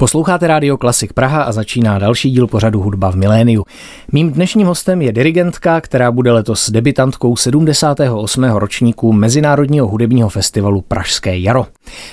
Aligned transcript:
Posloucháte 0.00 0.46
rádio 0.46 0.76
Klasik 0.76 1.12
Praha 1.12 1.42
a 1.42 1.52
začíná 1.52 1.98
další 1.98 2.30
díl 2.30 2.46
pořadu 2.46 2.80
Hudba 2.80 3.10
v 3.10 3.14
miléniu. 3.14 3.64
Mým 4.12 4.32
dnešním 4.32 4.66
hostem 4.66 5.02
je 5.02 5.12
dirigentka, 5.12 5.80
která 5.80 6.12
bude 6.12 6.32
letos 6.32 6.70
debitantkou 6.70 7.36
78. 7.36 8.44
ročníku 8.44 9.12
Mezinárodního 9.12 9.86
hudebního 9.88 10.28
festivalu 10.28 10.80
Pražské 10.80 11.38
jaro. 11.38 11.66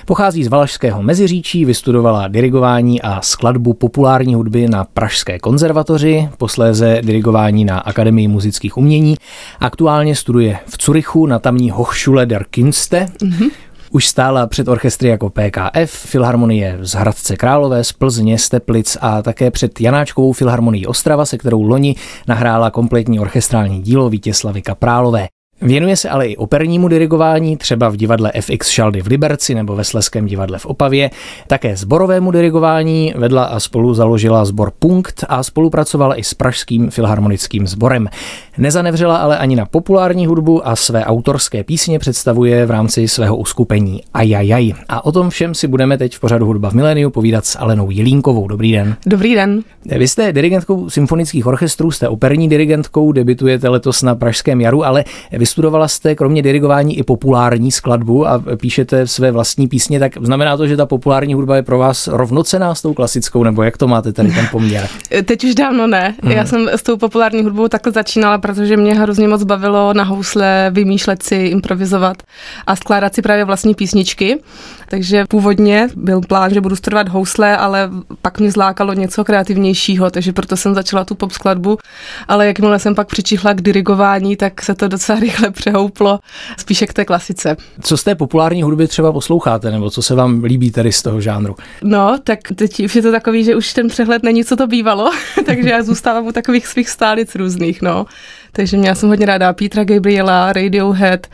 Pochází 0.06 0.44
z 0.44 0.48
Valašského 0.48 1.04
Meziříčí, 1.04 1.66
vystudovala 1.66 2.28
dirigování 2.28 3.02
a 3.02 3.22
skladbu 3.22 3.74
populární 3.74 4.36
hudby 4.36 4.68
na 4.68 4.84
Pražské 4.84 5.40
konzervatoři, 5.40 6.30
posléze 6.38 7.02
dirigování 7.04 7.66
na 7.66 7.80
Akademii 7.80 8.28
muzických 8.28 8.78
umění. 8.78 9.16
Aktuálně 9.60 10.16
studuje 10.16 10.60
v 10.66 10.78
Curychu 10.78 11.26
na 11.26 11.40
tamní 11.40 11.70
Hochschule 11.70 12.26
der 12.26 12.46
Künste. 12.50 13.08
Mm-hmm. 13.22 13.50
Už 13.98 14.08
stála 14.08 14.48
před 14.48 14.68
orchestry 14.68 15.10
jako 15.10 15.30
PKF, 15.30 15.92
Filharmonie 15.92 16.78
z 16.82 16.94
Hradce 16.94 17.38
Králové, 17.38 17.84
z 17.84 17.94
Plzně, 17.94 18.38
z 18.38 18.50
Teplic 18.50 18.98
a 19.02 19.22
také 19.22 19.52
před 19.52 19.82
Janáčkovou 19.82 20.34
filharmonií 20.34 20.88
Ostrava, 20.88 21.26
se 21.26 21.38
kterou 21.38 21.62
loni 21.62 21.96
nahrála 22.28 22.72
kompletní 22.72 23.20
orchestrální 23.20 23.82
dílo 23.82 24.10
Vítězslavy 24.10 24.62
Kaprálové. 24.62 25.28
Věnuje 25.62 25.96
se 25.96 26.10
ale 26.10 26.28
i 26.28 26.38
opernímu 26.38 26.88
dirigování, 26.88 27.58
třeba 27.58 27.90
v 27.90 27.96
divadle 27.96 28.32
FX 28.42 28.70
Šaldy 28.70 29.02
v 29.02 29.08
Liberci 29.08 29.56
nebo 29.56 29.76
ve 29.76 29.84
Sleském 29.84 30.26
divadle 30.26 30.60
v 30.60 30.66
Opavě, 30.66 31.10
také 31.48 31.78
zborovému 31.78 32.32
dirigování, 32.32 33.14
vedla 33.16 33.44
a 33.44 33.60
spolu 33.60 33.94
založila 33.94 34.46
sbor 34.46 34.72
Punkt 34.80 35.26
a 35.30 35.44
spolupracovala 35.44 36.16
i 36.16 36.24
s 36.24 36.34
Pražským 36.34 36.90
filharmonickým 36.90 37.68
sborem. 37.68 38.10
Nezanevřela 38.58 39.18
ale 39.18 39.38
ani 39.38 39.56
na 39.56 39.66
populární 39.66 40.26
hudbu 40.28 40.68
a 40.68 40.76
své 40.76 41.06
autorské 41.06 41.64
písně 41.64 42.00
představuje 42.00 42.66
v 42.66 42.72
rámci 42.72 43.08
svého 43.08 43.38
uskupení 43.38 44.02
Ajajaj. 44.14 44.74
A 44.90 45.06
o 45.06 45.12
tom 45.12 45.30
všem 45.30 45.56
si 45.56 45.68
budeme 45.68 45.98
teď 45.98 46.16
v 46.16 46.20
pořadu 46.20 46.46
Hudba 46.46 46.70
v 46.70 46.74
miléniu 46.74 47.10
povídat 47.10 47.46
s 47.46 47.60
Alenou 47.60 47.92
Jelínkovou. 47.92 48.48
Dobrý 48.48 48.72
den. 48.72 48.96
Dobrý 49.06 49.36
den. 49.36 49.62
Vy 49.86 50.08
jste 50.08 50.34
dirigentkou 50.34 50.90
symfonických 50.90 51.48
orchestrů, 51.48 51.92
jste 51.92 52.10
operní 52.10 52.50
dirigentkou, 52.50 53.12
debitujete 53.12 53.70
letos 53.70 54.04
na 54.04 54.16
Pražském 54.16 54.62
jaru, 54.62 54.86
ale 54.86 55.04
vy 55.32 55.47
vystudovala 55.48 55.88
jste 55.88 56.16
kromě 56.16 56.42
dirigování 56.42 56.98
i 56.98 57.04
populární 57.04 57.72
skladbu 57.72 58.28
a 58.28 58.44
píšete 58.62 59.08
své 59.08 59.32
vlastní 59.32 59.68
písně, 59.68 60.00
tak 60.00 60.12
znamená 60.22 60.58
to, 60.58 60.68
že 60.68 60.78
ta 60.78 60.86
populární 60.86 61.34
hudba 61.34 61.56
je 61.56 61.64
pro 61.64 61.78
vás 61.78 62.08
rovnocená 62.08 62.76
s 62.76 62.82
tou 62.82 62.94
klasickou, 62.94 63.44
nebo 63.44 63.64
jak 63.64 63.78
to 63.78 63.88
máte 63.88 64.14
tady 64.14 64.32
ten 64.32 64.48
poměr? 64.52 64.88
Teď 65.26 65.44
už 65.44 65.56
dávno 65.56 65.88
ne. 65.88 66.16
Hmm. 66.24 66.32
Já 66.32 66.46
jsem 66.46 66.70
s 66.70 66.84
tou 66.84 66.98
populární 66.98 67.44
hudbou 67.44 67.68
takhle 67.68 67.92
začínala, 67.92 68.38
protože 68.38 68.78
mě 68.78 68.96
hrozně 68.96 69.28
moc 69.28 69.44
bavilo 69.44 69.94
na 69.94 70.04
housle 70.04 70.70
vymýšlet 70.74 71.24
si, 71.24 71.36
improvizovat 71.36 72.24
a 72.68 72.76
skládat 72.76 73.16
si 73.16 73.22
právě 73.22 73.46
vlastní 73.46 73.76
písničky. 73.76 74.40
Takže 74.90 75.26
původně 75.30 75.88
byl 75.96 76.22
plán, 76.22 76.54
že 76.54 76.62
budu 76.62 76.76
studovat 76.76 77.10
housle, 77.10 77.58
ale 77.58 77.90
pak 78.22 78.40
mě 78.40 78.52
zlákalo 78.52 78.94
něco 78.94 79.24
kreativnějšího, 79.24 80.12
takže 80.12 80.34
proto 80.34 80.58
jsem 80.58 80.76
začala 80.76 81.06
tu 81.06 81.16
pop 81.16 81.32
skladbu. 81.32 81.78
Ale 82.28 82.48
jakmile 82.48 82.80
jsem 82.80 82.96
pak 82.96 83.08
přičichla 83.08 83.54
k 83.54 83.62
dirigování, 83.62 84.36
tak 84.36 84.62
se 84.62 84.76
to 84.76 84.88
docela 84.88 85.20
rychle 85.20 85.37
přehouplo 85.52 86.20
spíše 86.58 86.88
k 86.88 86.94
té 86.94 87.06
klasice. 87.06 87.58
Co 87.82 87.98
z 87.98 88.04
té 88.04 88.16
populární 88.16 88.64
hudby 88.64 88.88
třeba 88.88 89.12
posloucháte, 89.12 89.72
nebo 89.72 89.90
co 89.90 90.02
se 90.02 90.16
vám 90.16 90.44
líbí 90.44 90.72
tady 90.72 90.92
z 90.92 91.02
toho 91.02 91.22
žánru? 91.22 91.56
No, 91.84 92.18
tak 92.24 92.40
teď 92.56 92.80
už 92.80 92.96
je 92.96 93.02
to 93.02 93.12
takový, 93.12 93.44
že 93.44 93.56
už 93.56 93.74
ten 93.74 93.88
přehled 93.88 94.24
není, 94.24 94.46
co 94.46 94.56
to 94.56 94.68
bývalo, 94.68 95.12
takže 95.46 95.70
já 95.70 95.84
zůstávám 95.84 96.28
u 96.28 96.32
takových 96.32 96.68
svých 96.68 96.90
stálic 96.90 97.36
různých, 97.36 97.82
no. 97.82 98.06
Takže 98.52 98.78
měla 98.78 98.96
jsem 98.96 99.10
hodně 99.10 99.26
ráda 99.26 99.54
Petra 99.54 99.84
Gabriela, 99.84 100.54
Radiohead, 100.54 101.28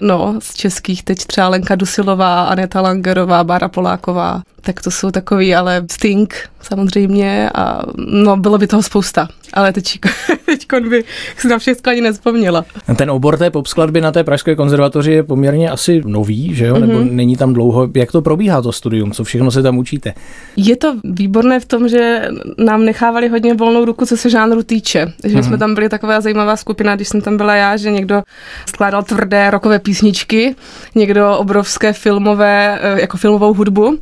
no, 0.00 0.34
z 0.42 0.54
českých 0.54 1.02
teď 1.02 1.24
třeba 1.24 1.48
Lenka 1.48 1.74
Dusilová, 1.74 2.44
Aneta 2.44 2.80
Langerová, 2.80 3.44
Bára 3.44 3.68
Poláková, 3.68 4.42
tak 4.60 4.82
to 4.82 4.90
jsou 4.90 5.10
takový, 5.10 5.54
ale 5.54 5.84
Sting 5.90 6.34
samozřejmě 6.62 7.50
a 7.54 7.82
no, 7.96 8.36
bylo 8.36 8.58
by 8.58 8.66
toho 8.66 8.82
spousta, 8.82 9.28
ale 9.54 9.72
teď, 9.72 9.98
teď 10.46 10.66
by 10.88 11.04
si 11.36 11.48
na 11.48 11.58
všechno 11.58 11.90
ani 11.90 12.00
nespomněla. 12.00 12.64
Ten 12.96 13.10
obor 13.10 13.38
té 13.38 13.50
pop 13.50 13.66
skladby 13.66 14.00
na 14.00 14.12
té 14.12 14.24
Pražské 14.24 14.56
konzervatoři 14.56 15.12
je 15.12 15.22
poměrně 15.22 15.70
asi 15.70 16.02
nový, 16.06 16.54
že 16.54 16.66
jo, 16.66 16.74
mm-hmm. 16.74 16.80
nebo 16.80 16.98
mhm. 16.98 17.16
není 17.16 17.36
tam 17.36 17.52
dlouho. 17.52 17.88
Jak 17.94 18.12
to 18.12 18.22
probíhá 18.22 18.62
to 18.62 18.72
studium, 18.72 19.12
co 19.12 19.24
všechno 19.24 19.50
se 19.50 19.62
tam 19.62 19.78
učíte? 19.78 20.14
Je 20.56 20.76
to 20.76 20.96
výborné 21.04 21.60
v 21.60 21.66
tom, 21.66 21.88
že 21.88 22.28
nám 22.58 22.84
nechávali 22.84 23.28
hodně 23.28 23.54
volnou 23.54 23.84
ruku, 23.84 24.06
co 24.06 24.16
se 24.16 24.30
žánru 24.30 24.62
týče. 24.62 25.12
Že 25.24 25.36
mm-hmm. 25.36 25.42
jsme 25.42 25.58
tam 25.58 25.74
byli 25.74 25.88
taková 25.88 26.20
zajímavá 26.20 26.56
skupina, 26.56 26.96
když 26.96 27.08
jsem 27.08 27.20
tam 27.20 27.36
byla 27.36 27.54
já, 27.54 27.76
že 27.76 27.90
někdo 27.90 28.22
skládal 28.66 29.02
tvrdé 29.02 29.50
rokové 29.50 29.78
písničky, 29.78 30.54
někdo 30.94 31.38
obrovské 31.38 31.92
filmové, 31.92 32.78
eh, 32.82 33.00
jako 33.00 33.16
filmovou 33.16 33.54
hudbu 33.54 33.98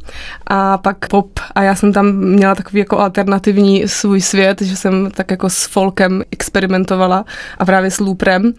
a 0.48 0.78
pak 0.78 1.08
pop 1.08 1.40
a 1.54 1.62
já 1.62 1.74
jsem 1.74 1.92
tam 1.92 2.12
měla 2.12 2.54
takový 2.54 2.78
jako 2.78 2.98
alternativní 2.98 3.88
svůj 3.88 4.20
svět, 4.20 4.62
že 4.62 4.76
jsem 4.76 5.10
tak 5.14 5.30
jako 5.30 5.50
s 5.50 5.64
folkem 5.64 6.22
experimentovala 6.32 7.24
a 7.58 7.64
právě 7.64 7.90
s 7.90 8.00
looprem, 8.00 8.52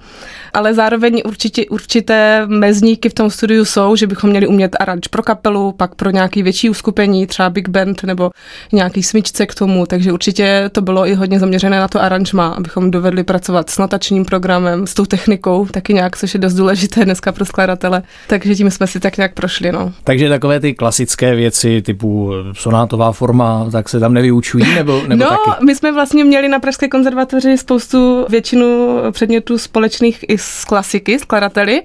ale 0.53 0.73
zároveň 0.73 1.21
určitě, 1.25 1.65
určité 1.69 2.45
mezníky 2.47 3.09
v 3.09 3.13
tom 3.13 3.29
studiu 3.29 3.65
jsou, 3.65 3.95
že 3.95 4.07
bychom 4.07 4.29
měli 4.29 4.47
umět 4.47 4.75
aranž 4.79 5.07
pro 5.07 5.23
kapelu, 5.23 5.71
pak 5.71 5.95
pro 5.95 6.09
nějaký 6.09 6.43
větší 6.43 6.69
uskupení, 6.69 7.27
třeba 7.27 7.49
big 7.49 7.69
band 7.69 8.03
nebo 8.03 8.29
nějaký 8.71 9.03
smyčce 9.03 9.45
k 9.45 9.55
tomu, 9.55 9.85
takže 9.85 10.13
určitě 10.13 10.69
to 10.71 10.81
bylo 10.81 11.07
i 11.07 11.13
hodně 11.13 11.39
zaměřené 11.39 11.79
na 11.79 11.87
to 11.87 12.01
aranžma, 12.01 12.47
abychom 12.47 12.91
dovedli 12.91 13.23
pracovat 13.23 13.69
s 13.69 13.77
notačním 13.77 14.25
programem, 14.25 14.87
s 14.87 14.93
tou 14.93 15.05
technikou, 15.05 15.65
taky 15.65 15.93
nějak, 15.93 16.17
což 16.17 16.33
je 16.33 16.39
dost 16.39 16.53
důležité 16.53 17.05
dneska 17.05 17.31
pro 17.31 17.45
skladatele, 17.45 18.03
takže 18.27 18.55
tím 18.55 18.71
jsme 18.71 18.87
si 18.87 18.99
tak 18.99 19.17
nějak 19.17 19.33
prošli. 19.33 19.71
No. 19.71 19.93
Takže 20.03 20.29
takové 20.29 20.59
ty 20.59 20.73
klasické 20.73 21.35
věci, 21.35 21.78
typu 21.81 22.31
sonátová 22.53 23.11
forma, 23.11 23.67
tak 23.71 23.89
se 23.89 23.99
tam 23.99 24.13
nevyučují, 24.13 24.75
nebo, 24.75 25.01
nebo 25.07 25.23
no, 25.23 25.29
taky? 25.29 25.65
my 25.65 25.75
jsme 25.75 25.91
vlastně 25.91 26.23
měli 26.23 26.47
na 26.47 26.59
Pražské 26.59 26.87
konzervatoři 26.87 27.57
spoustu 27.57 28.25
většinu 28.29 28.97
předmětů 29.11 29.57
společných 29.57 30.25
i 30.27 30.37
s 30.37 30.65
klasiky, 30.65 31.19
skladateli, 31.19 31.81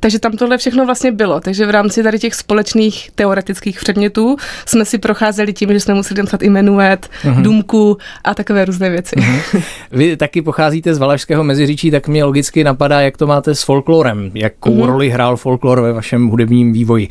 takže 0.00 0.18
tam 0.18 0.32
tohle 0.32 0.58
všechno 0.58 0.86
vlastně 0.86 1.12
bylo. 1.12 1.40
Takže 1.40 1.66
v 1.66 1.70
rámci 1.70 2.02
tady 2.02 2.18
těch 2.18 2.34
společných 2.34 3.10
teoretických 3.14 3.80
předmětů 3.80 4.36
jsme 4.66 4.84
si 4.84 4.98
procházeli 4.98 5.52
tím, 5.52 5.72
že 5.72 5.80
jsme 5.80 5.94
museli 5.94 6.18
napsat 6.18 6.42
i 6.42 6.50
menuet, 6.50 7.10
uh-huh. 7.24 7.42
důmku 7.42 7.96
a 8.24 8.34
takové 8.34 8.64
různé 8.64 8.90
věci. 8.90 9.16
Uh-huh. 9.16 9.62
Vy 9.92 10.16
taky 10.16 10.42
pocházíte 10.42 10.94
z 10.94 10.98
Valašského 10.98 11.44
meziříčí, 11.44 11.90
tak 11.90 12.08
mě 12.08 12.24
logicky 12.24 12.64
napadá, 12.64 13.00
jak 13.00 13.16
to 13.16 13.26
máte 13.26 13.54
s 13.54 13.62
folklorem. 13.62 14.30
Jakou 14.34 14.70
uh-huh. 14.70 14.86
roli 14.86 15.10
hrál 15.10 15.36
folklor 15.36 15.80
ve 15.80 15.92
vašem 15.92 16.28
hudebním 16.28 16.72
vývoji? 16.72 17.08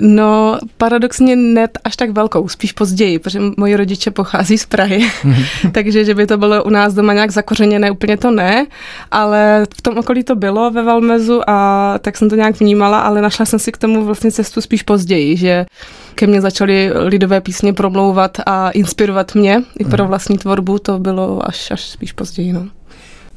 No, 0.00 0.58
paradoxně 0.78 1.36
ne 1.36 1.68
až 1.84 1.96
tak 1.96 2.10
velkou, 2.10 2.48
spíš 2.48 2.72
později, 2.72 3.18
protože 3.18 3.40
moji 3.56 3.76
rodiče 3.76 4.10
pochází 4.10 4.58
z 4.58 4.66
Prahy, 4.66 5.10
takže 5.72 6.04
že 6.04 6.14
by 6.14 6.26
to 6.26 6.38
bylo 6.38 6.64
u 6.64 6.70
nás 6.70 6.94
doma 6.94 7.12
nějak 7.12 7.30
zakořeněné, 7.30 7.90
úplně 7.90 8.16
to 8.16 8.30
ne, 8.30 8.66
ale 9.10 9.66
v 9.76 9.82
tom 9.82 9.98
okolí 9.98 10.24
to 10.24 10.36
bylo 10.36 10.70
ve 10.70 10.82
Valmezu 10.82 11.50
a 11.50 11.94
tak 11.98 12.16
jsem 12.16 12.30
to 12.30 12.36
nějak 12.36 12.60
vnímala, 12.60 13.00
ale 13.00 13.22
našla 13.22 13.46
jsem 13.46 13.58
si 13.58 13.72
k 13.72 13.78
tomu 13.78 14.04
vlastně 14.04 14.32
cestu 14.32 14.60
spíš 14.60 14.82
později, 14.82 15.36
že 15.36 15.66
ke 16.14 16.26
mně 16.26 16.40
začaly 16.40 16.90
lidové 16.94 17.40
písně 17.40 17.72
promlouvat 17.72 18.38
a 18.46 18.70
inspirovat 18.70 19.34
mě 19.34 19.62
i 19.78 19.84
pro 19.84 20.04
mhm. 20.04 20.08
vlastní 20.08 20.38
tvorbu, 20.38 20.78
to 20.78 20.98
bylo 20.98 21.48
až, 21.48 21.70
až 21.70 21.80
spíš 21.80 22.12
později. 22.12 22.52
No. 22.52 22.66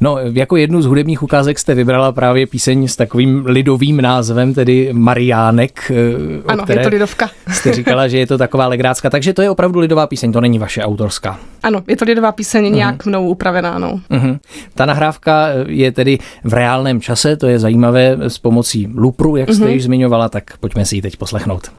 No, 0.01 0.17
jako 0.33 0.57
jednu 0.57 0.81
z 0.81 0.85
hudebních 0.85 1.23
ukázek 1.23 1.59
jste 1.59 1.75
vybrala 1.75 2.11
právě 2.11 2.47
píseň 2.47 2.87
s 2.87 2.95
takovým 2.95 3.45
lidovým 3.45 4.01
názvem, 4.01 4.53
tedy 4.53 4.89
Mariánek. 4.93 5.91
Eh, 5.91 6.41
ano, 6.47 6.65
je 6.69 6.79
to 6.79 6.89
lidovka. 6.89 7.29
Jste 7.51 7.73
říkala, 7.73 8.07
že 8.07 8.17
je 8.17 8.27
to 8.27 8.37
taková 8.37 8.67
legrácka, 8.67 9.09
takže 9.09 9.33
to 9.33 9.41
je 9.41 9.49
opravdu 9.49 9.79
lidová 9.79 10.07
píseň, 10.07 10.31
to 10.31 10.41
není 10.41 10.59
vaše 10.59 10.81
autorská. 10.83 11.39
Ano, 11.63 11.83
je 11.87 11.97
to 11.97 12.05
lidová 12.05 12.31
píseň, 12.31 12.65
uh-huh. 12.65 12.75
nějak 12.75 13.05
mnou 13.05 13.27
upravená. 13.27 13.79
No. 13.79 13.99
Uh-huh. 14.11 14.39
Ta 14.73 14.85
nahrávka 14.85 15.47
je 15.67 15.91
tedy 15.91 16.19
v 16.43 16.53
reálném 16.53 17.01
čase, 17.01 17.37
to 17.37 17.47
je 17.47 17.59
zajímavé 17.59 18.17
s 18.19 18.37
pomocí 18.37 18.87
lupru, 18.95 19.35
jak 19.35 19.49
jste 19.49 19.65
uh-huh. 19.65 19.69
již 19.69 19.83
zmiňovala, 19.83 20.29
tak 20.29 20.43
pojďme 20.59 20.85
si 20.85 20.95
ji 20.95 21.01
teď 21.01 21.17
poslechnout. 21.17 21.71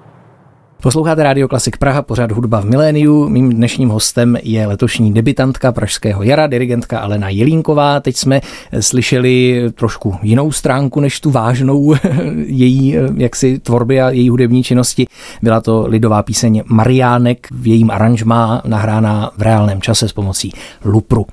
Posloucháte 0.82 1.23
Radio 1.23 1.49
Klasik 1.49 1.77
Praha, 1.77 2.03
pořád 2.03 2.32
hudba 2.32 2.61
v 2.61 2.65
miléniu. 2.65 3.29
Mým 3.29 3.50
dnešním 3.50 3.88
hostem 3.88 4.37
je 4.43 4.67
letošní 4.67 5.15
debitantka 5.15 5.73
Pražského 5.73 6.23
jara, 6.23 6.47
dirigentka 6.47 6.99
Alena 6.99 7.29
Jelínková. 7.29 8.00
Teď 8.00 8.17
jsme 8.17 8.41
slyšeli 8.81 9.65
trošku 9.75 10.15
jinou 10.23 10.53
stránku 10.53 11.00
než 11.00 11.21
tu 11.21 11.31
vážnou 11.31 11.94
její 12.47 12.97
jaksi 13.17 13.59
tvorby 13.59 14.00
a 14.00 14.11
její 14.11 14.29
hudební 14.29 14.62
činnosti. 14.62 15.06
Byla 15.43 15.61
to 15.61 15.87
lidová 15.87 16.23
píseň 16.23 16.62
Mariánek 16.67 17.47
v 17.50 17.67
jejím 17.67 17.91
aranžmá 17.91 18.62
nahrána 18.67 19.31
v 19.37 19.43
reálném 19.43 19.81
čase 19.81 20.09
s 20.09 20.12
pomocí 20.12 20.53
Lupru. 20.85 21.27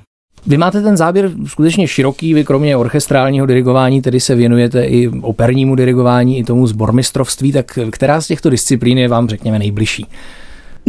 Vy 0.48 0.56
máte 0.56 0.82
ten 0.82 0.96
záběr 0.96 1.30
skutečně 1.46 1.88
široký, 1.88 2.34
vy 2.34 2.44
kromě 2.44 2.76
orchestrálního 2.76 3.46
dirigování 3.46 4.02
tedy 4.02 4.20
se 4.20 4.34
věnujete 4.34 4.84
i 4.84 5.08
opernímu 5.08 5.76
dirigování, 5.76 6.38
i 6.38 6.44
tomu 6.44 6.66
zbormistrovství, 6.66 7.52
tak 7.52 7.78
která 7.90 8.20
z 8.20 8.26
těchto 8.26 8.50
disciplín 8.50 8.98
je 8.98 9.08
vám, 9.08 9.28
řekněme, 9.28 9.58
nejbližší? 9.58 10.06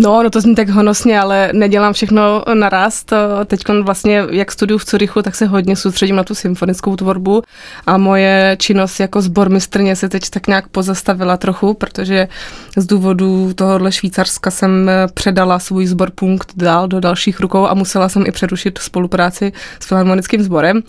No, 0.01 0.23
no 0.23 0.29
to 0.29 0.41
zní 0.41 0.55
tak 0.55 0.69
honosně, 0.69 1.19
ale 1.19 1.49
nedělám 1.53 1.93
všechno 1.93 2.43
naraz. 2.53 3.05
Teď 3.45 3.61
vlastně, 3.81 4.23
jak 4.31 4.51
studuju 4.51 4.77
v 4.77 4.85
Curychu, 4.85 5.21
tak 5.21 5.35
se 5.35 5.45
hodně 5.45 5.75
soustředím 5.75 6.15
na 6.15 6.23
tu 6.23 6.35
symfonickou 6.35 6.95
tvorbu 6.95 7.41
a 7.87 7.97
moje 7.97 8.57
činnost 8.59 8.99
jako 8.99 9.21
sbormistrně 9.21 9.95
se 9.95 10.09
teď 10.09 10.29
tak 10.29 10.47
nějak 10.47 10.67
pozastavila 10.67 11.37
trochu, 11.37 11.73
protože 11.73 12.27
z 12.77 12.85
důvodu 12.85 13.53
tohohle 13.53 13.91
Švýcarska 13.91 14.51
jsem 14.51 14.91
předala 15.13 15.59
svůj 15.59 15.85
sbor 15.85 16.11
punkt 16.15 16.51
dál 16.55 16.87
do 16.87 16.99
dalších 16.99 17.39
rukou 17.39 17.67
a 17.67 17.73
musela 17.73 18.09
jsem 18.09 18.23
i 18.27 18.31
přerušit 18.31 18.77
spolupráci 18.77 19.51
s 19.79 19.85
filharmonickým 19.87 20.43
sborem. 20.43 20.83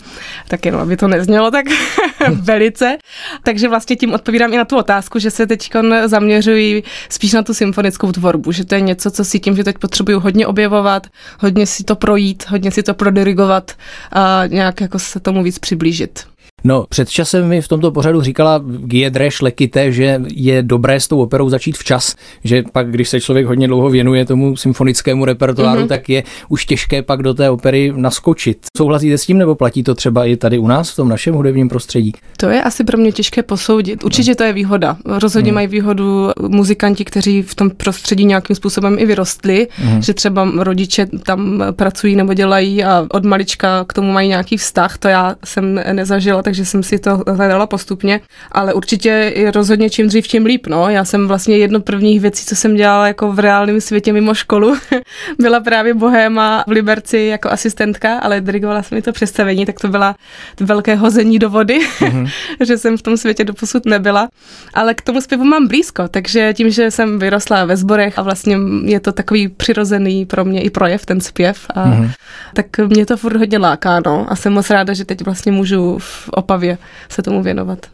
Tak 0.47 0.65
jenom, 0.65 0.81
aby 0.81 0.97
to 0.97 1.07
neznělo 1.07 1.51
tak 1.51 1.65
velice. 2.29 2.97
Takže 3.43 3.67
vlastně 3.67 3.95
tím 3.95 4.13
odpovídám 4.13 4.53
i 4.53 4.57
na 4.57 4.65
tu 4.65 4.77
otázku, 4.77 5.19
že 5.19 5.31
se 5.31 5.47
teď 5.47 5.69
zaměřuji 6.05 6.83
spíš 7.09 7.33
na 7.33 7.43
tu 7.43 7.53
symfonickou 7.53 8.11
tvorbu, 8.11 8.51
že 8.51 8.65
to 8.65 8.75
je 8.75 8.81
něco, 8.81 9.00
co 9.09 9.25
si 9.25 9.39
tím, 9.39 9.55
že 9.55 9.63
teď 9.63 9.77
potřebuju 9.77 10.19
hodně 10.19 10.47
objevovat, 10.47 11.07
hodně 11.39 11.65
si 11.65 11.83
to 11.83 11.95
projít, 11.95 12.45
hodně 12.49 12.71
si 12.71 12.83
to 12.83 12.93
prodirigovat 12.93 13.71
a 14.11 14.41
nějak 14.47 14.81
jako 14.81 14.99
se 14.99 15.19
tomu 15.19 15.43
víc 15.43 15.59
přiblížit. 15.59 16.30
No, 16.63 16.85
před 16.89 17.09
časem 17.09 17.47
mi 17.47 17.61
v 17.61 17.67
tomto 17.67 17.91
pořadu 17.91 18.21
říkala 18.21 18.63
Giedre 18.65 19.31
Šlekite, 19.31 19.91
že 19.91 20.21
je 20.33 20.63
dobré 20.63 20.99
s 20.99 21.07
tou 21.07 21.21
operou 21.21 21.49
začít 21.49 21.77
včas, 21.77 22.15
že 22.43 22.63
pak, 22.71 22.91
když 22.91 23.09
se 23.09 23.21
člověk 23.21 23.45
hodně 23.45 23.67
dlouho 23.67 23.89
věnuje 23.89 24.25
tomu 24.25 24.55
symfonickému 24.55 25.25
repertoáru, 25.25 25.81
mm-hmm. 25.81 25.87
tak 25.87 26.09
je 26.09 26.23
už 26.49 26.65
těžké 26.65 27.01
pak 27.01 27.23
do 27.23 27.33
té 27.33 27.49
opery 27.49 27.93
naskočit. 27.95 28.57
Souhlasíte 28.77 29.17
s 29.17 29.25
tím, 29.25 29.37
nebo 29.37 29.55
platí 29.55 29.83
to 29.83 29.95
třeba 29.95 30.25
i 30.25 30.37
tady 30.37 30.57
u 30.57 30.67
nás 30.67 30.91
v 30.91 30.95
tom 30.95 31.09
našem 31.09 31.35
hudebním 31.35 31.69
prostředí? 31.69 32.11
To 32.37 32.49
je 32.49 32.63
asi 32.63 32.83
pro 32.83 32.97
mě 32.97 33.11
těžké 33.11 33.43
posoudit. 33.43 34.03
Určitě 34.03 34.35
to 34.35 34.43
je 34.43 34.53
výhoda. 34.53 34.97
Rozhodně 35.05 35.51
mm. 35.51 35.55
mají 35.55 35.67
výhodu 35.67 36.29
muzikanti, 36.47 37.05
kteří 37.05 37.41
v 37.41 37.55
tom 37.55 37.69
prostředí 37.69 38.25
nějakým 38.25 38.55
způsobem 38.55 38.95
i 38.99 39.05
vyrostli, 39.05 39.67
mm. 39.83 40.01
že 40.01 40.13
třeba 40.13 40.51
rodiče 40.57 41.07
tam 41.23 41.63
pracují 41.71 42.15
nebo 42.15 42.33
dělají 42.33 42.83
a 42.83 43.07
od 43.11 43.25
malička 43.25 43.85
k 43.87 43.93
tomu 43.93 44.11
mají 44.11 44.29
nějaký 44.29 44.57
vztah. 44.57 44.97
To 44.97 45.07
já 45.07 45.35
jsem 45.45 45.81
nezažila, 45.93 46.43
takže 46.51 46.65
jsem 46.65 46.83
si 46.83 46.99
to 46.99 47.23
hledala 47.27 47.67
postupně, 47.67 48.19
ale 48.51 48.73
určitě 48.73 49.33
je 49.35 49.51
rozhodně 49.51 49.89
čím 49.89 50.07
dřív, 50.07 50.27
tím 50.27 50.45
líp. 50.45 50.67
No. 50.67 50.89
Já 50.89 51.05
jsem 51.05 51.27
vlastně 51.27 51.57
jedno 51.57 51.79
prvních 51.79 52.21
věcí, 52.21 52.45
co 52.45 52.55
jsem 52.55 52.75
dělala 52.75 53.07
jako 53.07 53.31
v 53.31 53.39
reálném 53.39 53.81
světě 53.81 54.13
mimo 54.13 54.33
školu, 54.33 54.75
byla 55.39 55.59
právě 55.59 55.93
Bohéma 55.93 56.63
v 56.67 56.71
Liberci 56.71 57.17
jako 57.17 57.49
asistentka, 57.49 58.19
ale 58.19 58.41
dirigovala 58.41 58.83
jsem 58.83 58.95
mi 58.95 59.01
to 59.01 59.11
představení, 59.11 59.65
tak 59.65 59.79
to 59.79 59.87
byla 59.87 60.15
velké 60.59 60.95
hození 60.95 61.39
do 61.39 61.49
vody, 61.49 61.79
mm-hmm. 61.79 62.29
že 62.65 62.77
jsem 62.77 62.97
v 62.97 63.01
tom 63.01 63.17
světě 63.17 63.43
doposud 63.43 63.85
nebyla. 63.85 64.27
Ale 64.73 64.93
k 64.93 65.01
tomu 65.01 65.21
zpěvu 65.21 65.43
mám 65.43 65.67
blízko, 65.67 66.07
takže 66.07 66.53
tím, 66.53 66.69
že 66.69 66.91
jsem 66.91 67.19
vyrostla 67.19 67.65
ve 67.65 67.77
sborech 67.77 68.19
a 68.19 68.21
vlastně 68.21 68.57
je 68.83 68.99
to 68.99 69.11
takový 69.11 69.47
přirozený 69.47 70.25
pro 70.25 70.45
mě 70.45 70.61
i 70.61 70.69
projev, 70.69 71.05
ten 71.05 71.21
zpěv, 71.21 71.65
a 71.69 71.85
mm-hmm. 71.85 72.11
tak 72.53 72.65
mě 72.77 73.05
to 73.05 73.17
furt 73.17 73.37
hodně 73.37 73.57
láká, 73.57 74.01
no. 74.05 74.25
A 74.29 74.35
jsem 74.35 74.53
moc 74.53 74.69
ráda, 74.69 74.93
že 74.93 75.05
teď 75.05 75.25
vlastně 75.25 75.51
můžu 75.51 75.97
v 76.01 76.29
Opavě 76.41 76.77
se 77.09 77.21
tomu 77.21 77.43
věnovat. 77.43 77.85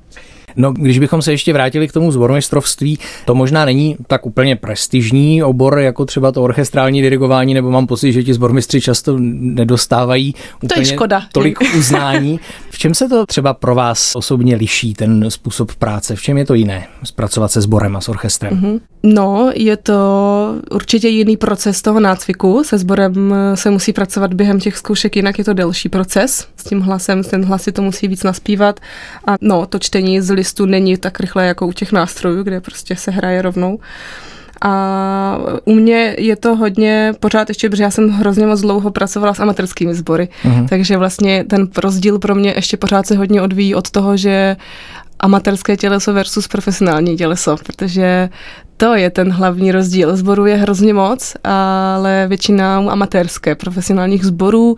No, 0.56 0.72
když 0.72 1.00
bychom 1.00 1.22
se 1.22 1.32
ještě 1.32 1.54
vrátili 1.54 1.88
k 1.88 1.92
tomu 1.92 2.12
zbormistrovství, 2.12 3.00
to 3.26 3.36
možná 3.36 3.66
není 3.66 3.98
tak 4.08 4.26
úplně 4.26 4.56
prestižní 4.56 5.44
obor, 5.44 5.80
jako 5.80 6.06
třeba 6.06 6.32
to 6.32 6.44
orchestrální 6.44 7.02
dirigování, 7.02 7.54
nebo 7.54 7.72
mám 7.72 7.88
pocit, 7.88 8.12
že 8.12 8.24
ti 8.24 8.34
zbormistři 8.34 8.82
často 8.82 9.18
nedostávají 9.20 10.36
úplně 10.56 10.70
to 10.74 10.80
je 10.80 10.86
škoda. 10.86 11.22
tolik 11.32 11.60
uznání. 11.78 12.40
V 12.70 12.78
čem 12.78 12.94
se 12.94 13.10
to 13.10 13.26
třeba 13.26 13.54
pro 13.54 13.76
vás 13.76 14.16
osobně 14.16 14.56
liší, 14.56 14.94
ten 14.94 15.32
způsob 15.32 15.76
práce? 15.76 16.16
V 16.16 16.22
čem 16.22 16.38
je 16.38 16.46
to 16.46 16.54
jiné, 16.54 16.88
zpracovat 17.04 17.52
se 17.52 17.62
sborem 17.62 17.96
a 17.96 18.02
s 18.02 18.10
orchestrem? 18.10 18.54
Mm-hmm. 18.54 18.80
No, 19.04 19.52
je 19.56 19.78
to 19.78 19.96
určitě 20.72 21.08
jiný 21.08 21.38
proces 21.38 21.82
toho 21.82 22.00
nácviku. 22.00 22.64
Se 22.64 22.78
sborem 22.78 23.36
se 23.56 23.70
musí 23.70 23.94
pracovat 23.94 24.34
během 24.34 24.60
těch 24.60 24.78
zkoušek, 24.78 25.16
jinak 25.16 25.38
je 25.38 25.44
to 25.44 25.54
delší 25.54 25.90
proces. 25.90 26.48
S 26.68 26.70
tím 26.70 26.82
hlasem, 26.82 27.24
ten 27.24 27.46
hlas 27.46 27.64
si 27.64 27.72
to 27.72 27.82
musí 27.82 28.08
víc 28.08 28.24
naspívat. 28.24 28.80
A 29.28 29.36
no, 29.42 29.66
to 29.66 29.80
čtení 29.80 30.22
z 30.22 30.34
listu 30.34 30.66
není 30.66 30.98
tak 30.98 31.20
rychle 31.20 31.46
jako 31.46 31.68
u 31.68 31.72
těch 31.72 31.92
nástrojů, 31.92 32.44
kde 32.44 32.62
prostě 32.62 32.96
se 32.96 33.12
hraje 33.12 33.42
rovnou. 33.42 33.80
A 34.62 35.38
u 35.66 35.74
mě 35.74 36.16
je 36.18 36.36
to 36.36 36.56
hodně 36.56 37.14
pořád 37.20 37.50
ještě, 37.50 37.70
protože 37.70 37.84
já 37.84 37.92
jsem 37.92 38.10
hrozně 38.10 38.46
moc 38.46 38.62
dlouho 38.62 38.92
pracovala 38.92 39.34
s 39.34 39.40
amatérskými 39.40 39.96
sbory, 39.96 40.30
uh-huh. 40.44 40.68
takže 40.68 40.98
vlastně 40.98 41.44
ten 41.44 41.68
rozdíl 41.78 42.20
pro 42.20 42.36
mě 42.36 42.54
ještě 42.56 42.78
pořád 42.78 43.08
se 43.08 43.18
hodně 43.18 43.42
odvíjí 43.42 43.76
od 43.76 43.92
toho, 43.92 44.18
že 44.18 44.56
amatérské 45.20 45.78
těleso 45.78 46.14
versus 46.14 46.48
profesionální 46.48 47.18
těleso, 47.18 47.58
protože 47.66 48.30
to 48.78 48.96
je 48.96 49.10
ten 49.10 49.32
hlavní 49.32 49.72
rozdíl. 49.72 50.16
Zborů 50.18 50.46
je 50.46 50.56
hrozně 50.56 50.94
moc, 50.94 51.36
ale 51.44 52.26
většina 52.28 52.78
amatérské 52.78 53.56
profesionálních 53.56 54.26
sborů 54.26 54.78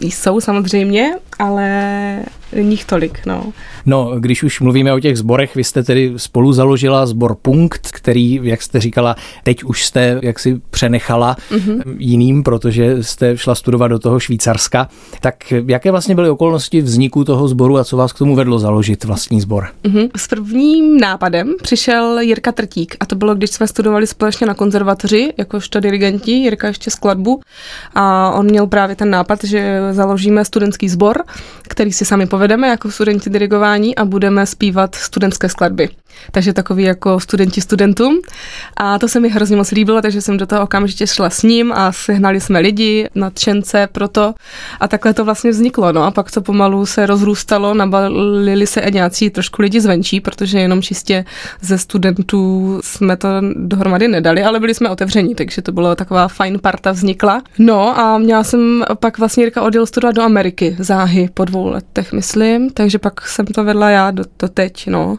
jsou 0.00 0.40
samozřejmě, 0.40 1.14
ale 1.38 2.24
nich 2.60 2.84
tolik. 2.84 3.26
No. 3.26 3.52
no, 3.86 4.12
když 4.18 4.42
už 4.42 4.60
mluvíme 4.60 4.92
o 4.92 5.00
těch 5.00 5.18
zborech, 5.18 5.54
vy 5.54 5.64
jste 5.64 5.82
tedy 5.82 6.12
spolu 6.16 6.52
založila 6.52 7.06
zbor 7.06 7.36
Punkt, 7.42 7.88
který, 7.90 8.40
jak 8.42 8.62
jste 8.62 8.80
říkala, 8.80 9.16
teď 9.42 9.64
už 9.64 9.84
jste 9.84 10.20
jaksi 10.22 10.60
přenechala 10.70 11.36
mm-hmm. 11.50 11.82
jiným, 11.98 12.42
protože 12.42 13.02
jste 13.02 13.38
šla 13.38 13.54
studovat 13.54 13.88
do 13.88 13.98
toho 13.98 14.20
Švýcarska. 14.20 14.88
Tak 15.20 15.52
jaké 15.66 15.90
vlastně 15.90 16.14
byly 16.14 16.30
okolnosti 16.30 16.80
vzniku 16.80 17.24
toho 17.24 17.48
sboru 17.48 17.78
a 17.78 17.84
co 17.84 17.96
vás 17.96 18.12
k 18.12 18.18
tomu 18.18 18.36
vedlo 18.36 18.58
založit 18.58 19.04
vlastní 19.04 19.40
sbor? 19.40 19.68
Mm-hmm. 19.84 20.10
S 20.16 20.28
prvním 20.28 21.00
nápadem 21.00 21.54
přišel 21.62 22.20
Jirka 22.20 22.52
Trtík 22.52 22.96
a 23.00 23.06
to 23.06 23.16
bylo, 23.16 23.31
když 23.34 23.50
jsme 23.50 23.66
studovali 23.66 24.06
společně 24.06 24.46
na 24.46 24.54
konzervatoři, 24.54 25.34
jakožto 25.38 25.80
dirigenti, 25.80 26.32
Jirka 26.32 26.68
ještě 26.68 26.90
skladbu 26.90 27.40
a 27.94 28.30
on 28.30 28.46
měl 28.46 28.66
právě 28.66 28.96
ten 28.96 29.10
nápad, 29.10 29.44
že 29.44 29.80
založíme 29.90 30.44
studentský 30.44 30.88
sbor, 30.88 31.24
který 31.68 31.92
si 31.92 32.04
sami 32.04 32.26
povedeme 32.26 32.68
jako 32.68 32.90
studenti 32.90 33.30
dirigování 33.30 33.96
a 33.96 34.04
budeme 34.04 34.46
zpívat 34.46 34.94
studentské 34.94 35.48
skladby. 35.48 35.88
Takže 36.30 36.52
takový 36.52 36.84
jako 36.84 37.20
studenti 37.20 37.60
studentům. 37.60 38.20
A 38.76 38.98
to 38.98 39.08
se 39.08 39.20
mi 39.20 39.28
hrozně 39.28 39.56
moc 39.56 39.70
líbilo, 39.70 40.02
takže 40.02 40.20
jsem 40.20 40.36
do 40.36 40.46
toho 40.46 40.62
okamžitě 40.62 41.06
šla 41.06 41.30
s 41.30 41.42
ním 41.42 41.72
a 41.72 41.92
sehnali 41.92 42.40
jsme 42.40 42.60
lidi, 42.60 43.08
nadšence 43.14 43.88
pro 43.92 44.08
to. 44.08 44.34
A 44.80 44.88
takhle 44.88 45.14
to 45.14 45.24
vlastně 45.24 45.50
vzniklo. 45.50 45.92
No 45.92 46.02
a 46.02 46.10
pak 46.10 46.30
to 46.30 46.42
pomalu 46.42 46.86
se 46.86 47.06
rozrůstalo, 47.06 47.74
nabalili 47.74 48.66
se 48.66 48.82
nějací 48.92 49.30
trošku 49.30 49.62
lidi 49.62 49.80
zvenčí, 49.80 50.20
protože 50.20 50.58
jenom 50.58 50.82
čistě 50.82 51.24
ze 51.60 51.78
studentů 51.78 52.80
jsme 52.84 53.16
to 53.22 53.28
dohromady 53.56 54.08
nedali, 54.08 54.42
ale 54.42 54.60
byli 54.60 54.74
jsme 54.74 54.88
otevření, 54.90 55.34
takže 55.34 55.62
to 55.62 55.72
bylo 55.72 55.94
taková 55.94 56.28
fajn 56.28 56.58
parta 56.58 56.92
vznikla. 56.92 57.42
No 57.58 57.98
a 57.98 58.18
měla 58.18 58.44
jsem 58.44 58.84
pak 59.00 59.18
vlastně 59.18 59.44
Jirka 59.44 59.62
odjel 59.62 59.86
studovat 59.86 60.14
do 60.14 60.22
Ameriky 60.22 60.76
záhy 60.78 61.28
po 61.34 61.44
dvou 61.44 61.66
letech, 61.66 62.12
myslím, 62.12 62.70
takže 62.70 62.98
pak 62.98 63.28
jsem 63.28 63.46
to 63.46 63.64
vedla 63.64 63.90
já 63.90 64.10
do, 64.10 64.24
do 64.38 64.48
teď, 64.48 64.86
no. 64.86 65.18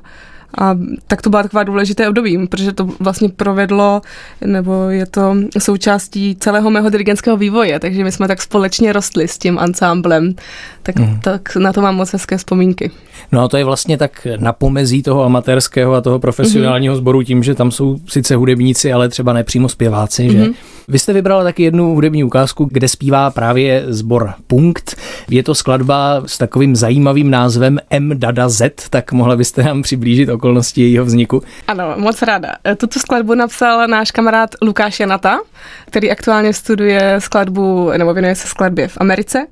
A 0.57 0.77
tak 1.07 1.21
to 1.21 1.29
byla 1.29 1.43
taková 1.43 1.63
důležité 1.63 2.09
období, 2.09 2.47
protože 2.47 2.73
to 2.73 2.89
vlastně 2.99 3.29
provedlo, 3.29 4.01
nebo 4.45 4.89
je 4.89 5.05
to 5.05 5.35
součástí 5.59 6.35
celého 6.39 6.69
mého 6.69 6.89
dirigentského 6.89 7.37
vývoje, 7.37 7.79
takže 7.79 8.03
my 8.03 8.11
jsme 8.11 8.27
tak 8.27 8.41
společně 8.41 8.93
rostli 8.93 9.27
s 9.27 9.37
tím 9.37 9.59
ansámblem, 9.59 10.35
tak, 10.83 10.95
mm. 10.95 11.19
tak 11.19 11.55
na 11.55 11.73
to 11.73 11.81
mám 11.81 11.95
moc 11.95 12.13
hezké 12.13 12.37
vzpomínky. 12.37 12.91
No 13.31 13.43
a 13.43 13.47
to 13.47 13.57
je 13.57 13.65
vlastně 13.65 13.97
tak 13.97 14.27
na 14.37 14.53
pomezí 14.53 15.03
toho 15.03 15.23
amatérského 15.23 15.93
a 15.93 16.01
toho 16.01 16.19
profesionálního 16.19 16.93
mm-hmm. 16.93 16.97
sboru 16.97 17.23
tím, 17.23 17.43
že 17.43 17.55
tam 17.55 17.71
jsou 17.71 17.97
sice 18.07 18.35
hudebníci, 18.35 18.93
ale 18.93 19.09
třeba 19.09 19.33
nepřímo 19.33 19.69
zpěváci, 19.69 20.23
mm-hmm. 20.23 20.31
že? 20.31 20.43
Mhm. 20.43 20.53
Vy 20.87 20.99
jste 20.99 21.13
vybrala 21.13 21.43
taky 21.43 21.63
jednu 21.63 21.93
hudební 21.93 22.23
ukázku, 22.23 22.69
kde 22.71 22.87
zpívá 22.87 23.31
právě 23.31 23.83
sbor 23.87 24.33
Punkt. 24.47 24.95
Je 25.29 25.43
to 25.43 25.55
skladba 25.55 26.23
s 26.25 26.37
takovým 26.37 26.75
zajímavým 26.75 27.29
názvem 27.29 27.79
M 27.89 28.11
Dada 28.13 28.49
Z, 28.49 28.89
tak 28.89 29.11
mohla 29.11 29.35
byste 29.35 29.63
nám 29.63 29.81
přiblížit 29.81 30.29
okolnosti 30.43 30.81
jejího 30.81 31.05
vzniku? 31.05 31.43
Ano, 31.67 31.93
moc 31.97 32.21
ráda. 32.21 32.51
Tuto 32.77 32.99
skladbu 32.99 33.35
napsal 33.35 33.87
náš 33.87 34.11
kamarád 34.11 34.49
Lukáš 34.61 34.99
Janata, 34.99 35.39
který 35.85 36.11
aktuálně 36.11 36.53
studuje 36.53 37.15
skladbu, 37.19 37.91
nebo 37.97 38.13
věnuje 38.13 38.35
se 38.35 38.47
skladbě 38.47 38.87
v 38.87 38.97
Americe 38.97 39.47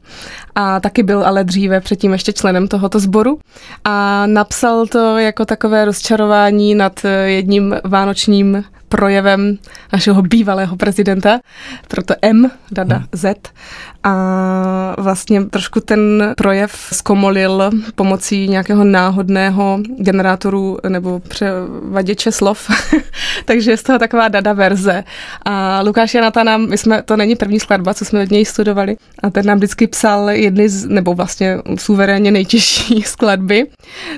a 0.55 0.79
taky 0.79 1.03
byl 1.03 1.23
ale 1.23 1.43
dříve 1.43 1.79
předtím 1.81 2.11
ještě 2.11 2.33
členem 2.33 2.67
tohoto 2.67 2.99
sboru 2.99 3.39
a 3.83 4.25
napsal 4.27 4.87
to 4.87 5.17
jako 5.17 5.45
takové 5.45 5.85
rozčarování 5.85 6.75
nad 6.75 6.99
jedním 7.25 7.75
vánočním 7.83 8.63
projevem 8.89 9.57
našeho 9.93 10.21
bývalého 10.21 10.75
prezidenta, 10.75 11.39
proto 11.87 12.13
M, 12.21 12.51
Dada 12.71 12.95
hmm. 12.95 13.05
Z. 13.11 13.51
a 14.03 14.95
vlastně 14.97 15.45
trošku 15.45 15.79
ten 15.79 16.33
projev 16.37 16.71
zkomolil 16.93 17.69
pomocí 17.95 18.47
nějakého 18.47 18.83
náhodného 18.83 19.79
generátoru 19.97 20.77
nebo 20.89 21.19
převaděče 21.19 22.31
slov, 22.31 22.69
takže 23.45 23.71
je 23.71 23.77
z 23.77 23.83
toho 23.83 23.99
taková 23.99 24.27
dada 24.27 24.53
verze. 24.53 25.03
A 25.45 25.81
Lukáš 25.81 26.13
Janata 26.13 26.43
nám, 26.43 26.69
my 26.69 26.77
jsme, 26.77 27.03
to 27.03 27.17
není 27.17 27.35
první 27.35 27.59
skladba, 27.59 27.93
co 27.93 28.05
jsme 28.05 28.23
od 28.23 28.31
něj 28.31 28.45
studovali, 28.45 28.95
a 29.23 29.29
ten 29.29 29.45
nám 29.45 29.57
vždycky 29.57 29.87
psal 29.87 30.29
jedny 30.29 30.69
z, 30.69 30.85
nebo 30.85 31.13
vlastně 31.13 31.57
suverénně 31.77 32.31
nejtěžší 32.31 33.01
skladby, 33.05 33.67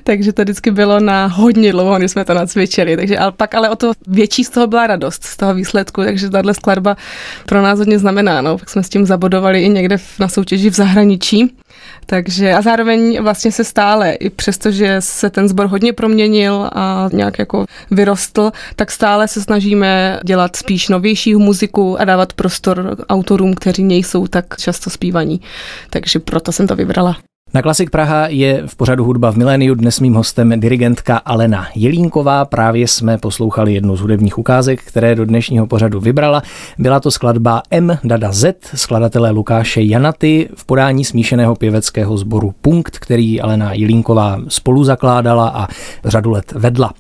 takže 0.04 0.34
to 0.34 0.42
vždycky 0.42 0.72
bylo 0.72 1.00
na 1.00 1.26
hodně 1.26 1.72
dlouho, 1.72 2.00
než 2.00 2.12
jsme 2.12 2.26
to 2.26 2.34
nacvičili, 2.34 2.98
takže 2.98 3.18
ale 3.18 3.32
pak 3.32 3.56
ale 3.56 3.70
o 3.70 3.76
to 3.76 3.92
větší 4.08 4.44
z 4.44 4.50
toho 4.50 4.68
byla 4.68 4.88
radost, 4.88 5.24
z 5.24 5.38
toho 5.38 5.54
výsledku, 5.54 6.04
takže 6.04 6.30
tahle 6.30 6.54
skladba 6.54 6.98
pro 7.46 7.62
nás 7.62 7.80
hodně 7.80 8.00
znamená, 8.00 8.42
no, 8.42 8.58
pak 8.58 8.70
jsme 8.70 8.84
s 8.84 8.90
tím 8.90 9.06
zabodovali 9.06 9.64
i 9.64 9.73
někde 9.74 9.98
na 10.20 10.28
soutěži 10.28 10.70
v 10.70 10.74
zahraničí, 10.74 11.58
takže 12.06 12.54
a 12.54 12.62
zároveň 12.62 13.22
vlastně 13.22 13.52
se 13.52 13.64
stále, 13.64 14.12
i 14.12 14.30
přesto, 14.30 14.72
že 14.72 14.96
se 15.00 15.30
ten 15.30 15.50
sbor 15.50 15.68
hodně 15.68 15.94
proměnil 15.94 16.70
a 16.74 17.10
nějak 17.14 17.40
jako 17.40 17.66
vyrostl, 17.92 18.52
tak 18.76 18.92
stále 18.92 19.28
se 19.28 19.42
snažíme 19.42 20.20
dělat 20.24 20.56
spíš 20.56 20.90
novější 20.90 21.36
muziku 21.36 22.02
a 22.02 22.06
dávat 22.06 22.34
prostor 22.34 22.98
autorům, 23.10 23.54
kteří 23.54 23.84
nejsou 23.84 24.28
tak 24.28 24.58
často 24.58 24.90
zpívaní. 24.90 25.42
Takže 25.90 26.20
proto 26.20 26.52
jsem 26.52 26.68
to 26.68 26.76
vybrala. 26.76 27.18
Na 27.56 27.62
Klasik 27.62 27.90
Praha 27.90 28.28
je 28.28 28.64
v 28.68 28.76
pořadu 28.76 29.04
hudba 29.04 29.32
v 29.32 29.36
miléniu 29.36 29.76
dnes 29.76 30.00
mým 30.00 30.14
hostem 30.14 30.60
dirigentka 30.60 31.18
Alena 31.18 31.68
Jelínková. 31.76 32.46
Právě 32.46 32.88
jsme 32.88 33.18
poslouchali 33.18 33.74
jednu 33.74 33.96
z 33.96 34.02
hudebních 34.02 34.38
ukázek, 34.38 34.84
které 34.84 35.16
do 35.16 35.26
dnešního 35.26 35.68
pořadu 35.68 36.00
vybrala. 36.00 36.42
Byla 36.80 37.00
to 37.00 37.12
skladba 37.12 37.62
M 37.72 37.98
Dada 38.04 38.32
Z 38.32 38.56
skladatele 38.76 39.32
Lukáše 39.32 39.82
Janaty 39.82 40.50
v 40.56 40.66
podání 40.66 41.06
smíšeného 41.06 41.56
pěveckého 41.56 42.18
sboru 42.18 42.54
Punkt, 42.62 43.00
který 43.00 43.42
Alena 43.42 43.74
Jelínková 43.74 44.40
spolu 44.48 44.84
zakládala 44.84 45.50
a 45.50 45.68
řadu 46.06 46.32
let 46.32 46.52
vedla. 46.52 46.94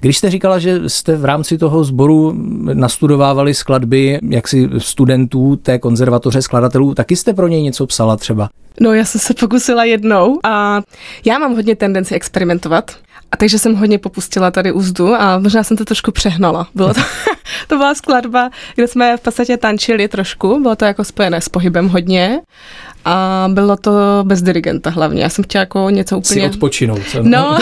Když 0.00 0.18
jste 0.18 0.30
říkala, 0.30 0.58
že 0.58 0.88
jste 0.88 1.16
v 1.16 1.24
rámci 1.24 1.58
toho 1.58 1.84
sboru 1.84 2.34
nastudovávali 2.74 3.54
skladby 3.54 4.18
jaksi 4.30 4.68
studentů 4.78 5.56
té 5.56 5.78
konzervatoře 5.78 6.42
skladatelů, 6.42 6.94
taky 6.94 7.16
jste 7.16 7.32
pro 7.32 7.48
něj 7.48 7.62
něco 7.62 7.86
psala 7.86 8.16
třeba? 8.16 8.48
No, 8.80 8.92
já 8.92 9.04
jsem 9.04 9.20
se 9.20 9.34
pokusila 9.34 9.84
jednou 9.94 10.38
a 10.44 10.82
já 11.24 11.38
mám 11.38 11.54
hodně 11.54 11.76
tendenci 11.76 12.14
experimentovat. 12.14 12.96
A 13.32 13.36
takže 13.36 13.58
jsem 13.58 13.74
hodně 13.74 13.98
popustila 13.98 14.50
tady 14.50 14.72
úzdu 14.72 15.14
a 15.14 15.38
možná 15.38 15.62
jsem 15.62 15.76
to 15.76 15.84
trošku 15.84 16.12
přehnala. 16.12 16.68
Bylo 16.74 16.94
to, 16.94 17.00
to 17.68 17.76
byla 17.76 17.94
skladba, 17.94 18.50
kde 18.74 18.88
jsme 18.88 19.16
v 19.16 19.20
podstatě 19.20 19.56
tančili 19.56 20.08
trošku, 20.08 20.60
bylo 20.62 20.76
to 20.76 20.84
jako 20.84 21.04
spojené 21.04 21.40
s 21.40 21.48
pohybem 21.48 21.88
hodně 21.88 22.40
a 23.04 23.48
bylo 23.52 23.76
to 23.76 23.92
bez 24.22 24.42
dirigenta 24.42 24.90
hlavně. 24.90 25.22
Já 25.22 25.28
jsem 25.28 25.44
chtěla 25.44 25.60
jako 25.60 25.90
něco 25.90 26.18
úplně... 26.18 26.40
Si 26.40 26.46
odpočinout. 26.46 27.00
Co? 27.06 27.22
No 27.22 27.58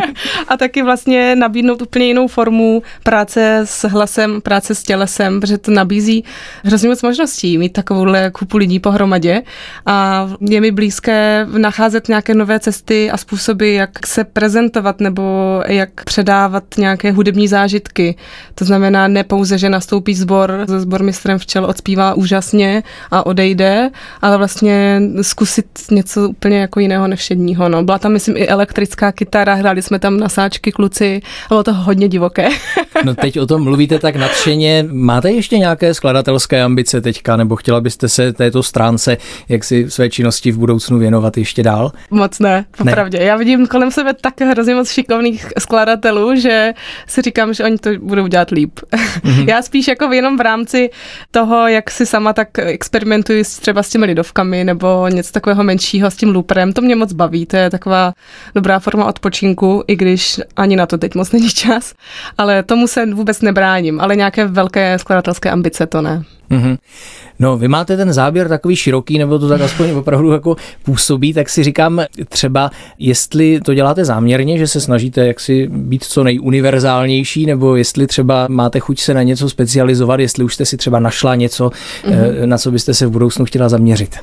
a 0.48 0.56
taky 0.56 0.82
vlastně 0.82 1.36
nabídnout 1.36 1.82
úplně 1.82 2.06
jinou 2.06 2.28
formu 2.28 2.82
práce 3.04 3.60
s 3.64 3.88
hlasem, 3.88 4.40
práce 4.40 4.74
s 4.74 4.82
tělesem, 4.82 5.40
protože 5.40 5.58
to 5.58 5.70
nabízí 5.70 6.24
hrozně 6.64 6.88
moc 6.88 7.02
možností 7.02 7.58
mít 7.58 7.72
takovouhle 7.72 8.30
kupu 8.30 8.56
lidí 8.56 8.80
pohromadě 8.80 9.42
a 9.86 10.28
je 10.40 10.60
mi 10.60 10.70
blízké 10.70 11.46
nacházet 11.58 12.08
nějaké 12.08 12.34
nové 12.34 12.60
cesty 12.60 13.10
a 13.10 13.16
způsoby, 13.16 13.76
jak 13.76 14.06
se 14.06 14.24
prezentovat 14.24 15.00
nebo 15.00 15.22
jak 15.66 16.04
předávat 16.04 16.64
nějaké 16.78 17.12
hudební 17.12 17.48
zážitky. 17.48 18.16
To 18.54 18.64
znamená 18.64 19.08
ne 19.08 19.24
pouze, 19.24 19.58
že 19.58 19.68
nastoupí 19.68 20.14
sbor 20.14 20.64
se 20.68 20.80
sbormistrem 20.80 21.38
včel, 21.38 21.64
odspívá 21.64 22.14
úžasně 22.14 22.82
a 23.10 23.26
odejde, 23.26 23.90
ale 24.22 24.38
vlastně 24.38 24.85
zkusit 25.22 25.66
něco 25.90 26.28
úplně 26.28 26.58
jako 26.58 26.80
jiného 26.80 27.08
nevšedního. 27.08 27.68
No. 27.68 27.82
Byla 27.82 27.98
tam, 27.98 28.12
myslím, 28.12 28.36
i 28.36 28.46
elektrická 28.46 29.12
kytara, 29.12 29.54
hráli 29.54 29.82
jsme 29.82 29.98
tam 29.98 30.20
nasáčky 30.20 30.72
kluci, 30.72 31.20
bylo 31.48 31.62
to 31.62 31.74
hodně 31.74 32.08
divoké. 32.08 32.48
no 33.04 33.14
teď 33.14 33.38
o 33.40 33.46
tom 33.46 33.62
mluvíte 33.62 33.98
tak 33.98 34.16
nadšeně. 34.16 34.86
Máte 34.90 35.32
ještě 35.32 35.58
nějaké 35.58 35.94
skladatelské 35.94 36.62
ambice 36.62 37.00
teďka, 37.00 37.36
nebo 37.36 37.56
chtěla 37.56 37.80
byste 37.80 38.08
se 38.08 38.32
této 38.32 38.62
stránce, 38.62 39.16
jak 39.48 39.64
si 39.64 39.90
své 39.90 40.10
činnosti 40.10 40.52
v 40.52 40.58
budoucnu 40.58 40.98
věnovat 40.98 41.36
ještě 41.36 41.62
dál? 41.62 41.92
Moc 42.10 42.38
ne, 42.38 42.64
popravdě. 42.78 43.18
Ne. 43.18 43.24
Já 43.24 43.36
vidím 43.36 43.66
kolem 43.66 43.90
sebe 43.90 44.14
tak 44.20 44.40
hrozně 44.40 44.74
moc 44.74 44.90
šikovných 44.90 45.46
skladatelů, 45.58 46.36
že 46.36 46.72
si 47.06 47.22
říkám, 47.22 47.54
že 47.54 47.64
oni 47.64 47.78
to 47.78 47.90
budou 48.00 48.26
dělat 48.26 48.50
líp. 48.50 48.80
Mm-hmm. 48.92 49.48
Já 49.48 49.62
spíš 49.62 49.88
jako 49.88 50.12
jenom 50.12 50.36
v 50.36 50.40
rámci 50.40 50.90
toho, 51.30 51.68
jak 51.68 51.90
si 51.90 52.06
sama 52.06 52.32
tak 52.32 52.58
experimentuji 52.58 53.44
třeba 53.44 53.82
s 53.82 53.88
těmi 53.88 54.06
lidovkami 54.06 54.64
nebo 54.64 54.75
něco 55.08 55.32
takového 55.32 55.64
menšího 55.64 56.10
s 56.10 56.16
tím 56.16 56.34
looperem, 56.34 56.72
to 56.72 56.82
mě 56.82 56.96
moc 56.96 57.12
baví, 57.12 57.46
to 57.46 57.56
je 57.56 57.70
taková 57.70 58.12
dobrá 58.54 58.78
forma 58.78 59.04
odpočinku, 59.04 59.84
i 59.86 59.96
když 59.96 60.40
ani 60.56 60.76
na 60.76 60.86
to 60.86 60.98
teď 60.98 61.14
moc 61.14 61.32
není 61.32 61.50
čas, 61.50 61.94
ale 62.38 62.62
tomu 62.62 62.86
se 62.86 63.06
vůbec 63.14 63.42
nebráním, 63.42 64.00
ale 64.00 64.16
nějaké 64.16 64.46
velké 64.46 64.98
skladatelské 64.98 65.50
ambice 65.50 65.86
to 65.86 66.02
ne. 66.02 66.22
Mm-hmm. 66.50 66.76
No, 67.38 67.56
vy 67.56 67.68
máte 67.68 67.96
ten 67.96 68.12
záběr 68.12 68.48
takový 68.48 68.76
široký, 68.76 69.18
nebo 69.18 69.38
to 69.38 69.48
tak 69.48 69.60
aspoň 69.60 69.90
opravdu 69.90 70.32
jako 70.32 70.56
působí, 70.82 71.34
tak 71.34 71.48
si 71.48 71.64
říkám 71.64 72.00
třeba, 72.28 72.70
jestli 72.98 73.60
to 73.60 73.74
děláte 73.74 74.04
záměrně, 74.04 74.58
že 74.58 74.66
se 74.66 74.80
snažíte 74.80 75.26
jaksi 75.26 75.68
být 75.72 76.04
co 76.04 76.24
nejuniverzálnější, 76.24 77.46
nebo 77.46 77.76
jestli 77.76 78.06
třeba 78.06 78.46
máte 78.50 78.80
chuť 78.80 79.00
se 79.00 79.14
na 79.14 79.22
něco 79.22 79.48
specializovat, 79.48 80.20
jestli 80.20 80.44
už 80.44 80.54
jste 80.54 80.64
si 80.64 80.76
třeba 80.76 81.00
našla 81.00 81.34
něco, 81.34 81.68
mm-hmm. 81.68 82.46
na 82.46 82.58
co 82.58 82.70
byste 82.70 82.94
se 82.94 83.06
v 83.06 83.10
budoucnu 83.10 83.44
chtěla 83.44 83.68
zaměřit. 83.68 84.16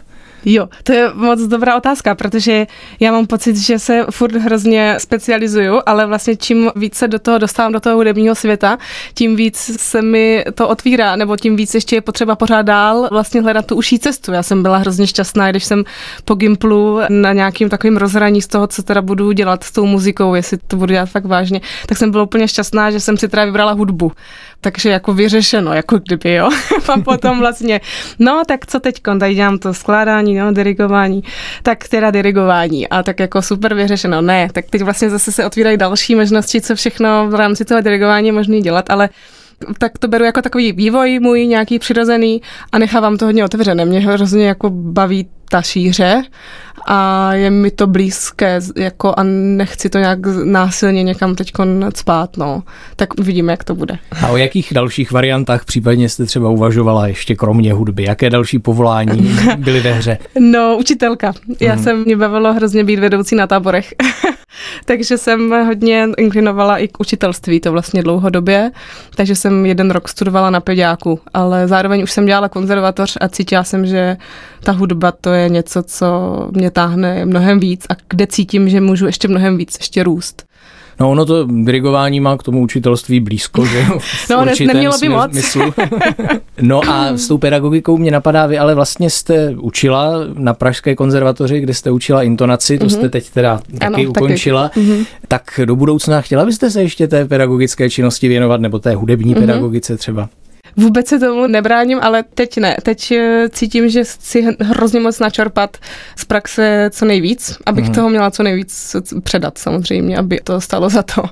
Jo, 0.45 0.69
to 0.83 0.93
je 0.93 1.09
moc 1.13 1.41
dobrá 1.41 1.77
otázka, 1.77 2.15
protože 2.15 2.67
já 2.99 3.11
mám 3.11 3.27
pocit, 3.27 3.57
že 3.57 3.79
se 3.79 4.05
furt 4.11 4.35
hrozně 4.35 4.95
specializuju, 4.97 5.81
ale 5.85 6.05
vlastně 6.05 6.35
čím 6.35 6.71
víc 6.75 6.95
se 6.95 7.07
do 7.07 7.19
toho 7.19 7.37
dostávám 7.37 7.71
do 7.71 7.79
toho 7.79 7.95
hudebního 7.95 8.35
světa, 8.35 8.77
tím 9.13 9.35
víc 9.35 9.57
se 9.81 10.01
mi 10.01 10.45
to 10.53 10.67
otvírá, 10.67 11.15
nebo 11.15 11.37
tím 11.37 11.55
víc 11.55 11.75
ještě 11.75 11.95
je 11.95 12.01
potřeba 12.01 12.35
pořád 12.35 12.61
dál 12.61 13.07
vlastně 13.11 13.41
hledat 13.41 13.65
tu 13.65 13.75
uší 13.75 13.99
cestu. 13.99 14.31
Já 14.31 14.43
jsem 14.43 14.63
byla 14.63 14.77
hrozně 14.77 15.07
šťastná, 15.07 15.51
když 15.51 15.63
jsem 15.63 15.83
po 16.25 16.35
Gimplu 16.35 16.99
na 17.09 17.33
nějakým 17.33 17.69
takovým 17.69 17.97
rozhraní 17.97 18.41
z 18.41 18.47
toho, 18.47 18.67
co 18.67 18.83
teda 18.83 19.01
budu 19.01 19.31
dělat 19.31 19.63
s 19.63 19.71
tou 19.71 19.85
muzikou, 19.85 20.35
jestli 20.35 20.57
to 20.67 20.77
budu 20.77 20.93
dělat 20.93 21.09
fakt 21.09 21.25
vážně, 21.25 21.61
tak 21.87 21.97
jsem 21.97 22.11
byla 22.11 22.23
úplně 22.23 22.47
šťastná, 22.47 22.91
že 22.91 22.99
jsem 22.99 23.17
si 23.17 23.27
teda 23.27 23.45
vybrala 23.45 23.71
hudbu. 23.71 24.11
Takže 24.63 24.89
jako 24.89 25.13
vyřešeno, 25.13 25.73
jako 25.73 25.97
kdyby, 25.97 26.33
jo. 26.33 26.49
A 26.93 26.99
potom 26.99 27.39
vlastně, 27.39 27.81
no 28.19 28.41
tak 28.47 28.65
co 28.65 28.79
teď, 28.79 28.95
tady 29.19 29.35
dělám 29.35 29.57
to 29.57 29.73
skládání, 29.73 30.35
no, 30.35 30.53
dirigování, 30.53 31.23
tak 31.63 31.87
teda 31.87 32.11
dirigování 32.11 32.87
a 32.89 33.03
tak 33.03 33.19
jako 33.19 33.41
super 33.41 33.73
vyřešeno. 33.73 34.21
Ne, 34.21 34.47
tak 34.51 34.65
teď 34.69 34.81
vlastně 34.81 35.09
zase 35.09 35.31
se 35.31 35.45
otvírají 35.45 35.77
další 35.77 36.15
možnosti, 36.15 36.61
co 36.61 36.75
všechno 36.75 37.27
v 37.29 37.35
rámci 37.35 37.65
toho 37.65 37.81
dirigování 37.81 38.27
je 38.27 38.33
možné 38.33 38.61
dělat, 38.61 38.89
ale 38.89 39.09
tak 39.77 39.97
to 39.97 40.07
beru 40.07 40.25
jako 40.25 40.41
takový 40.41 40.71
vývoj 40.71 41.19
můj 41.19 41.47
nějaký 41.47 41.79
přirozený 41.79 42.41
a 42.71 42.79
nechávám 42.79 43.17
to 43.17 43.25
hodně 43.25 43.45
otevřené. 43.45 43.85
Mě 43.85 43.99
hrozně 43.99 44.47
jako 44.47 44.69
baví 44.69 45.27
ta 45.53 45.61
šíře 45.61 46.23
a 46.87 47.33
je 47.33 47.49
mi 47.49 47.71
to 47.71 47.87
blízké 47.87 48.59
jako 48.77 49.13
a 49.17 49.23
nechci 49.23 49.89
to 49.89 49.97
nějak 49.97 50.19
násilně 50.43 51.03
někam 51.03 51.35
teď 51.35 51.51
spát, 51.95 52.37
no. 52.37 52.63
Tak 52.95 53.19
uvidíme, 53.19 53.53
jak 53.53 53.63
to 53.63 53.75
bude. 53.75 53.97
A 54.21 54.27
o 54.27 54.37
jakých 54.37 54.73
dalších 54.73 55.11
variantách 55.11 55.65
případně 55.65 56.09
jste 56.09 56.25
třeba 56.25 56.49
uvažovala 56.49 57.07
ještě 57.07 57.35
kromě 57.35 57.73
hudby? 57.73 58.03
Jaké 58.03 58.29
další 58.29 58.59
povolání 58.59 59.35
byly 59.57 59.79
ve 59.79 59.91
hře? 59.93 60.17
No, 60.39 60.77
učitelka. 60.79 61.33
Já 61.59 61.75
mm. 61.75 61.83
jsem, 61.83 62.03
mě 62.03 62.17
bavilo 62.17 62.53
hrozně 62.53 62.83
být 62.83 62.99
vedoucí 62.99 63.35
na 63.35 63.47
táborech. 63.47 63.93
takže 64.85 65.17
jsem 65.17 65.65
hodně 65.65 66.07
inklinovala 66.17 66.77
i 66.77 66.87
k 66.87 66.99
učitelství, 66.99 67.59
to 67.59 67.71
vlastně 67.71 68.03
dlouhodobě. 68.03 68.71
Takže 69.15 69.35
jsem 69.35 69.65
jeden 69.65 69.91
rok 69.91 70.09
studovala 70.09 70.49
na 70.49 70.59
pediáku, 70.59 71.19
ale 71.33 71.67
zároveň 71.67 72.03
už 72.03 72.11
jsem 72.11 72.25
dělala 72.25 72.49
konzervatoř 72.49 73.17
a 73.21 73.27
cítila 73.27 73.63
jsem, 73.63 73.85
že 73.85 74.17
ta 74.63 74.71
hudba 74.71 75.11
to 75.11 75.33
je 75.33 75.49
něco, 75.49 75.83
co 75.83 76.07
mě 76.51 76.71
táhne 76.71 77.25
mnohem 77.25 77.59
víc 77.59 77.85
a 77.89 77.93
kde 78.09 78.27
cítím, 78.27 78.69
že 78.69 78.81
můžu 78.81 79.05
ještě 79.05 79.27
mnohem 79.27 79.57
víc 79.57 79.77
ještě 79.79 80.03
růst. 80.03 80.45
No 80.99 81.11
ono 81.11 81.25
to 81.25 81.47
dirigování 81.47 82.19
má 82.19 82.37
k 82.37 82.43
tomu 82.43 82.61
učitelství 82.61 83.19
blízko, 83.19 83.65
že 83.65 83.85
No 84.29 84.45
ne, 84.45 84.53
nemělo 84.67 84.97
by 85.01 85.09
moc. 85.09 85.31
Smyslu. 85.31 85.73
no 86.61 86.81
a 86.89 87.07
s 87.17 87.27
tou 87.27 87.37
pedagogikou 87.37 87.97
mě 87.97 88.11
napadá, 88.11 88.45
vy 88.47 88.57
ale 88.57 88.75
vlastně 88.75 89.09
jste 89.09 89.49
učila 89.49 90.13
na 90.33 90.53
Pražské 90.53 90.95
konzervatoři, 90.95 91.59
kde 91.59 91.73
jste 91.73 91.91
učila 91.91 92.23
intonaci, 92.23 92.77
to 92.77 92.85
mm-hmm. 92.85 92.89
jste 92.89 93.09
teď 93.09 93.29
teda 93.29 93.59
taky 93.79 94.01
ano, 94.01 94.09
ukončila. 94.09 94.69
Taky. 94.69 94.79
Mm-hmm. 94.79 95.05
Tak 95.27 95.59
do 95.65 95.75
budoucna 95.75 96.21
chtěla 96.21 96.45
byste 96.45 96.71
se 96.71 96.81
ještě 96.81 97.07
té 97.07 97.25
pedagogické 97.25 97.89
činnosti 97.89 98.27
věnovat, 98.27 98.61
nebo 98.61 98.79
té 98.79 98.95
hudební 98.95 99.35
mm-hmm. 99.35 99.39
pedagogice 99.39 99.97
třeba? 99.97 100.29
Vůbec 100.77 101.07
se 101.07 101.19
tomu 101.19 101.47
nebráním, 101.47 101.99
ale 102.01 102.23
teď 102.33 102.57
ne. 102.57 102.77
Teď 102.83 103.11
eh, 103.11 103.49
cítím, 103.49 103.89
že 103.89 104.03
chci 104.03 104.55
hrozně 104.59 104.99
moc 104.99 105.19
načerpat 105.19 105.77
z 106.17 106.25
praxe 106.25 106.89
co 106.93 107.05
nejvíc, 107.05 107.57
abych 107.65 107.85
mm. 107.85 107.93
toho 107.93 108.09
měla 108.09 108.31
co 108.31 108.43
nejvíc 108.43 108.95
předat 109.23 109.57
samozřejmě, 109.57 110.17
aby 110.17 110.39
to 110.43 110.61
stalo 110.61 110.89
za 110.89 111.03
to, 111.03 111.23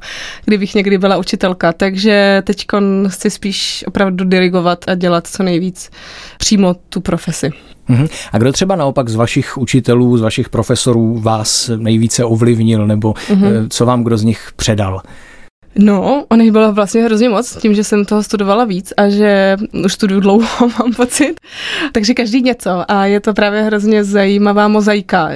kdybych 0.46 0.76
někdy 0.76 0.98
byla 0.98 1.18
učitelka. 1.18 1.74
Takže 1.74 2.42
teď 2.46 2.66
chci 3.08 3.30
spíš 3.30 3.84
opravdu 3.88 4.26
dirigovat 4.26 4.86
a 4.88 4.96
dělat 4.96 5.28
co 5.28 5.44
nejvíc 5.44 5.90
přímo 6.38 6.74
tu 6.74 7.02
profesi. 7.02 7.50
Mhm. 7.88 8.08
A 8.32 8.38
kdo 8.38 8.52
třeba 8.52 8.76
naopak 8.76 9.10
z 9.10 9.16
vašich 9.16 9.58
učitelů, 9.58 10.18
z 10.18 10.22
vašich 10.22 10.50
profesorů 10.50 11.20
vás 11.20 11.72
nejvíce 11.76 12.26
ovlivnil, 12.26 12.88
nebo 12.88 13.12
mm-hmm. 13.14 13.68
co 13.70 13.86
vám 13.86 14.04
kdo 14.04 14.18
z 14.18 14.24
nich 14.24 14.50
předal? 14.56 15.02
No, 15.76 16.26
on 16.30 16.42
jich 16.42 16.52
bylo 16.52 16.74
vlastně 16.74 17.04
hrozně 17.04 17.30
moc, 17.30 17.56
tím, 17.56 17.74
že 17.74 17.84
jsem 17.84 18.06
toho 18.06 18.24
studovala 18.24 18.66
víc 18.66 18.94
a 18.98 19.10
že 19.10 19.58
už 19.86 19.94
studuju 19.94 20.22
dlouho, 20.22 20.70
mám 20.80 20.94
pocit. 20.96 21.34
Takže 21.92 22.14
každý 22.14 22.42
něco 22.42 22.92
a 22.92 23.06
je 23.06 23.20
to 23.20 23.34
právě 23.34 23.62
hrozně 23.62 24.04
zajímavá 24.04 24.68
mozaika. 24.68 25.30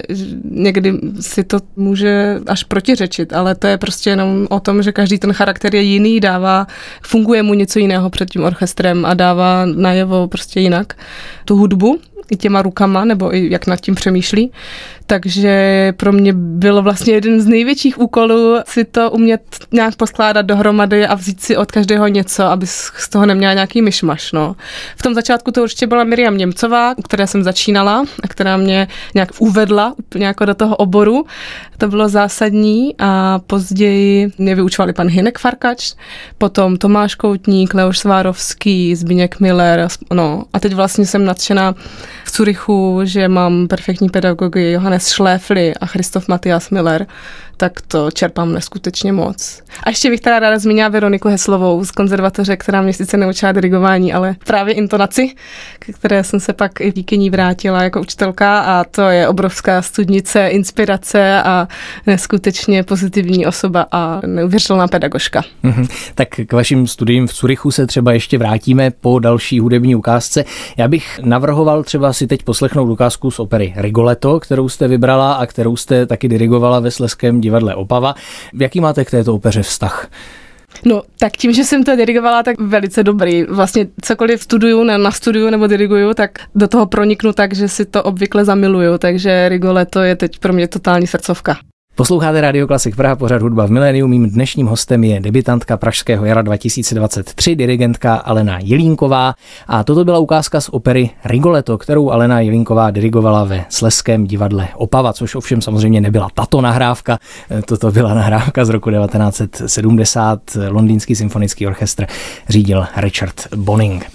Někdy 0.44 1.00
si 1.20 1.44
to 1.44 1.60
může 1.76 2.40
až 2.48 2.64
protiřečit, 2.64 3.34
ale 3.34 3.56
to 3.56 3.68
je 3.68 3.78
prostě 3.78 4.10
jenom 4.10 4.48
o 4.50 4.60
tom, 4.60 4.84
že 4.84 4.92
každý 4.92 5.20
ten 5.20 5.34
charakter 5.34 5.76
je 5.76 5.82
jiný, 5.82 6.20
dává, 6.20 6.68
funguje 7.04 7.44
mu 7.44 7.54
něco 7.54 7.80
jiného 7.80 8.10
před 8.10 8.30
tím 8.30 8.44
orchestrem 8.44 9.06
a 9.06 9.14
dává 9.14 9.66
najevo 9.66 10.28
prostě 10.28 10.60
jinak 10.60 10.94
tu 11.46 11.56
hudbu 11.56 12.00
i 12.32 12.38
těma 12.38 12.62
rukama, 12.62 13.06
nebo 13.06 13.36
i 13.36 13.52
jak 13.52 13.68
nad 13.68 13.82
tím 13.82 13.96
přemýšlí. 13.96 14.52
Takže 15.08 15.94
pro 15.98 16.12
mě 16.12 16.34
bylo 16.34 16.82
vlastně 16.82 17.14
jeden 17.14 17.42
z 17.42 17.46
největších 17.46 18.00
úkolů 18.00 18.58
si 18.68 18.84
to 18.86 19.12
umět 19.12 19.42
nějak 19.72 19.96
poskládat 19.96 20.42
dohromady 20.42 21.08
a 21.08 21.16
vzít 21.16 21.42
si 21.42 21.58
od 21.58 21.72
každého 21.72 22.08
něco, 22.08 22.44
aby 22.44 22.68
z 22.68 23.10
toho 23.12 23.26
neměla 23.26 23.54
nějaký 23.54 23.82
myšmaš. 23.82 24.32
No. 24.32 24.56
V 24.98 25.02
tom 25.02 25.14
začátku 25.14 25.52
to 25.52 25.64
určitě 25.64 25.88
byla 25.88 26.04
Miriam 26.04 26.38
Němcová, 26.38 26.98
u 26.98 27.02
které 27.02 27.28
jsem 27.28 27.44
začínala 27.44 28.06
a 28.24 28.28
která 28.28 28.58
mě 28.58 28.88
nějak 29.16 29.30
uvedla 29.40 29.94
úplně 29.98 30.26
jako 30.26 30.46
do 30.46 30.54
toho 30.54 30.76
oboru. 30.76 31.26
To 31.78 31.88
bylo 31.88 32.10
zásadní 32.10 32.96
a 33.00 33.40
později 33.48 34.32
mě 34.38 34.56
vyučovali 34.56 34.94
pan 34.94 35.08
Hinek 35.08 35.40
Farkač, 35.40 35.94
potom 36.38 36.78
Tomáš 36.78 37.16
Koutník, 37.16 37.74
Leoš 37.74 38.00
Svárovský, 38.00 38.96
Zbigněk 38.96 39.40
Miller, 39.40 39.88
no 40.14 40.44
a 40.54 40.60
teď 40.60 40.74
vlastně 40.74 41.06
jsem 41.06 41.26
nadšená 41.26 41.76
v 42.26 42.32
Curychu, 42.32 43.00
že 43.04 43.28
mám 43.28 43.68
perfektní 43.68 44.10
pedagogy 44.10 44.76
Johannes 44.96 45.14
Schläfli 45.14 45.74
a 45.82 45.88
Christoph 45.88 46.30
Matthias 46.30 46.72
Miller, 46.72 47.06
tak 47.58 47.82
to 47.82 48.12
čerpám 48.12 48.54
neskutečně 48.54 49.14
moc. 49.14 49.62
A 49.84 49.90
ještě 49.90 50.10
bych 50.10 50.20
teda 50.20 50.40
ráda 50.40 50.60
zmínila 50.60 50.90
Veroniku 50.90 51.30
Heslovou 51.30 51.86
z 51.86 51.92
konzervatoře, 51.92 52.58
která 52.58 52.82
mě 52.82 52.94
sice 52.94 53.18
neučila 53.18 53.52
dirigování, 53.52 54.14
ale 54.14 54.36
právě 54.48 54.74
intonaci, 54.74 55.36
které 55.80 56.24
jsem 56.24 56.40
se 56.40 56.54
pak 56.54 56.82
i 56.82 56.92
díky 56.92 57.18
ní 57.18 57.30
vrátila 57.30 57.84
jako 57.84 58.02
učitelka 58.02 58.60
a 58.60 58.84
to 58.84 59.02
je 59.02 59.28
obrovská 59.28 59.82
studnice, 59.82 60.48
inspirace 60.48 61.42
a 61.44 61.68
neskutečně 62.08 62.84
pozitivní 62.84 63.46
osoba 63.46 63.86
a 63.92 64.22
neuvěřitelná 64.26 64.88
pedagožka. 64.88 65.44
Mm-hmm. 65.64 65.88
Tak 66.16 66.28
k 66.48 66.54
vašim 66.54 66.88
studiím 66.88 67.28
v 67.28 67.34
Curychu 67.34 67.72
se 67.72 67.88
třeba 67.88 68.14
ještě 68.14 68.38
vrátíme 68.38 68.92
po 68.92 69.20
další 69.20 69.60
hudební 69.60 69.96
ukázce. 69.96 70.46
Já 70.78 70.88
bych 70.88 71.20
navrhoval 71.24 71.84
třeba 71.84 72.14
si 72.14 72.28
teď 72.28 72.44
poslechnout 72.44 72.92
ukázku 72.92 73.32
z 73.32 73.40
opery 73.40 73.74
Rigoletto, 73.78 74.40
kterou 74.40 74.70
jste 74.70 74.88
vybrala 74.88 75.34
a 75.34 75.46
kterou 75.46 75.76
jste 75.76 76.06
taky 76.06 76.28
dirigovala 76.28 76.80
ve 76.80 76.92
Sleském 76.92 77.42
divadle 77.46 77.76
Opava. 77.76 78.16
Jaký 78.54 78.82
máte 78.82 79.06
k 79.06 79.12
této 79.12 79.34
opeře 79.34 79.62
vztah? 79.62 80.10
No, 80.86 81.02
tak 81.20 81.38
tím, 81.38 81.54
že 81.54 81.64
jsem 81.64 81.84
to 81.84 81.96
dirigovala, 81.96 82.44
tak 82.44 82.60
velice 82.60 83.04
dobrý. 83.04 83.44
Vlastně 83.44 83.88
cokoliv 84.02 84.42
studuju, 84.42 84.84
na, 84.84 84.98
na 84.98 85.12
studiu 85.12 85.50
nebo 85.50 85.68
diriguju, 85.68 86.14
tak 86.14 86.32
do 86.56 86.68
toho 86.68 86.86
proniknu 86.86 87.34
tak, 87.34 87.56
že 87.56 87.68
si 87.68 87.86
to 87.86 88.04
obvykle 88.04 88.46
zamiluju, 88.46 88.98
takže 88.98 89.50
Rigoletto 89.50 90.02
je 90.02 90.16
teď 90.16 90.40
pro 90.40 90.54
mě 90.54 90.68
totální 90.68 91.08
srdcovka. 91.08 91.58
Posloucháte 91.98 92.42
Radio 92.42 92.68
Klasik 92.68 92.96
Praha, 92.96 93.16
pořad 93.16 93.42
hudba 93.42 93.66
v 93.66 93.72
miléniu. 93.72 94.08
Mým 94.08 94.30
dnešním 94.30 94.68
hostem 94.68 95.04
je 95.04 95.20
debitantka 95.20 95.78
Pražského 95.78 96.26
jara 96.26 96.42
2023, 96.42 97.56
dirigentka 97.56 98.16
Alena 98.16 98.60
Jelínková. 98.64 99.34
A 99.68 99.84
toto 99.84 100.06
byla 100.06 100.20
ukázka 100.20 100.62
z 100.62 100.70
opery 100.70 101.10
Rigoletto, 101.26 101.78
kterou 101.78 102.10
Alena 102.10 102.40
Jelínková 102.40 102.92
dirigovala 102.92 103.44
ve 103.44 103.66
Sleském 103.70 104.28
divadle 104.28 104.68
Opava, 104.76 105.14
což 105.14 105.36
ovšem 105.36 105.62
samozřejmě 105.62 106.02
nebyla 106.02 106.30
tato 106.34 106.62
nahrávka. 106.62 107.18
Toto 107.66 107.92
byla 107.92 108.14
nahrávka 108.14 108.66
z 108.66 108.70
roku 108.70 108.92
1970. 108.92 110.40
Londýnský 110.70 111.16
symfonický 111.16 111.68
orchestr 111.68 112.06
řídil 112.50 112.86
Richard 112.98 113.48
Bonning. 113.56 114.06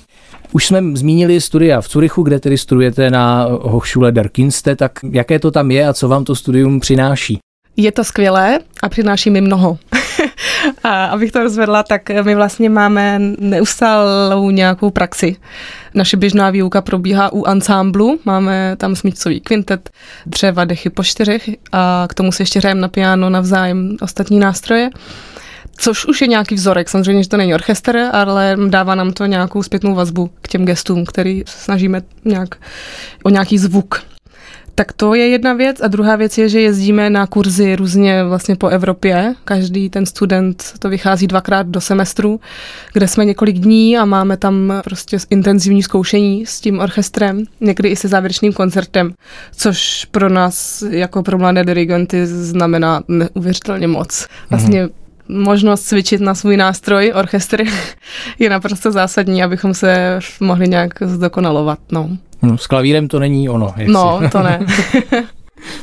Už 0.53 0.67
jsme 0.67 0.83
zmínili 0.95 1.41
studia 1.41 1.81
v 1.81 1.89
Curychu, 1.89 2.23
kde 2.23 2.41
tedy 2.41 2.59
studujete 2.59 3.11
na 3.11 3.47
Hochschule 3.63 4.13
der 4.13 4.29
Kinste, 4.29 4.77
tak 4.77 4.93
jaké 5.13 5.39
to 5.39 5.51
tam 5.51 5.71
je 5.71 5.89
a 5.89 5.93
co 5.93 6.09
vám 6.09 6.25
to 6.25 6.35
studium 6.35 6.81
přináší? 6.81 7.39
Je 7.81 7.93
to 7.93 8.05
skvělé 8.05 8.59
a 8.83 8.89
přináší 8.89 9.31
mi 9.31 9.41
mnoho. 9.41 9.79
a 10.85 11.05
abych 11.05 11.33
to 11.33 11.43
rozvedla, 11.43 11.83
tak 11.83 12.11
my 12.23 12.35
vlastně 12.35 12.71
máme 12.71 13.19
neustálou 13.39 14.51
nějakou 14.51 14.91
praxi. 14.91 15.37
Naše 15.95 16.17
běžná 16.17 16.51
výuka 16.51 16.81
probíhá 16.81 17.33
u 17.33 17.45
ansámblu, 17.45 18.21
máme 18.25 18.77
tam 18.77 18.97
smíčcový 18.97 19.41
kvintet, 19.41 19.91
dřeva, 20.27 20.65
dechy 20.65 20.91
po 20.91 21.05
čtyřech 21.05 21.51
a 21.73 22.07
k 22.09 22.15
tomu 22.15 22.33
si 22.33 22.43
ještě 22.43 22.59
hrajeme 22.59 22.81
na 22.81 22.89
piano 22.89 23.31
navzájem 23.31 23.97
ostatní 24.01 24.39
nástroje. 24.39 24.91
Což 25.77 26.07
už 26.07 26.21
je 26.21 26.27
nějaký 26.27 26.55
vzorek, 26.55 26.89
samozřejmě, 26.89 27.23
že 27.23 27.29
to 27.29 27.37
není 27.37 27.55
orchestr, 27.55 27.97
ale 28.13 28.57
dává 28.69 28.95
nám 28.95 29.13
to 29.13 29.27
nějakou 29.27 29.63
zpětnou 29.63 29.95
vazbu 29.95 30.31
k 30.43 30.49
těm 30.49 30.65
gestům, 30.65 31.05
který 31.05 31.43
snažíme 31.47 32.03
nějak 32.25 32.55
o 33.23 33.31
nějaký 33.31 33.59
zvuk 33.59 34.10
tak 34.81 34.93
to 34.93 35.15
je 35.15 35.29
jedna 35.29 35.53
věc. 35.53 35.81
A 35.81 35.89
druhá 35.89 36.17
věc 36.17 36.39
je, 36.39 36.49
že 36.49 36.61
jezdíme 36.61 37.11
na 37.11 37.27
kurzy 37.27 37.77
různě 37.77 38.25
vlastně 38.25 38.57
po 38.57 38.69
Evropě. 38.69 39.35
Každý 39.45 39.91
ten 39.91 40.07
student 40.07 40.65
to 40.79 40.89
vychází 40.89 41.27
dvakrát 41.27 41.67
do 41.67 41.81
semestru, 41.81 42.41
kde 42.93 43.09
jsme 43.09 43.25
několik 43.25 43.59
dní 43.59 43.99
a 43.99 44.05
máme 44.05 44.37
tam 44.37 44.73
prostě 44.85 45.19
intenzivní 45.31 45.83
zkoušení 45.83 46.47
s 46.47 46.61
tím 46.61 46.79
orchestrem, 46.79 47.45
někdy 47.61 47.89
i 47.89 47.97
se 47.97 48.09
závěrečným 48.09 48.53
koncertem, 48.53 49.13
což 49.57 50.05
pro 50.11 50.29
nás 50.29 50.85
jako 50.91 51.23
pro 51.23 51.39
mladé 51.39 51.65
dirigenty 51.65 52.27
znamená 52.27 53.03
neuvěřitelně 53.09 53.87
moc. 53.87 54.27
Vlastně 54.51 54.85
mm-hmm 54.85 55.01
možnost 55.29 55.83
cvičit 55.83 56.21
na 56.21 56.35
svůj 56.35 56.57
nástroj, 56.57 57.13
orchestr, 57.15 57.65
je 58.39 58.51
naprosto 58.51 58.93
zásadní, 58.93 59.43
abychom 59.43 59.75
se 59.75 60.19
mohli 60.41 60.69
nějak 60.69 61.03
zdokonalovat. 61.03 61.79
No. 61.93 62.11
No, 62.43 62.59
s 62.59 62.67
klavírem 62.67 63.09
to 63.09 63.19
není 63.19 63.49
ono. 63.49 63.67
Jaksi. 63.77 63.93
No, 63.93 64.21
to 64.33 64.43
ne. 64.43 64.61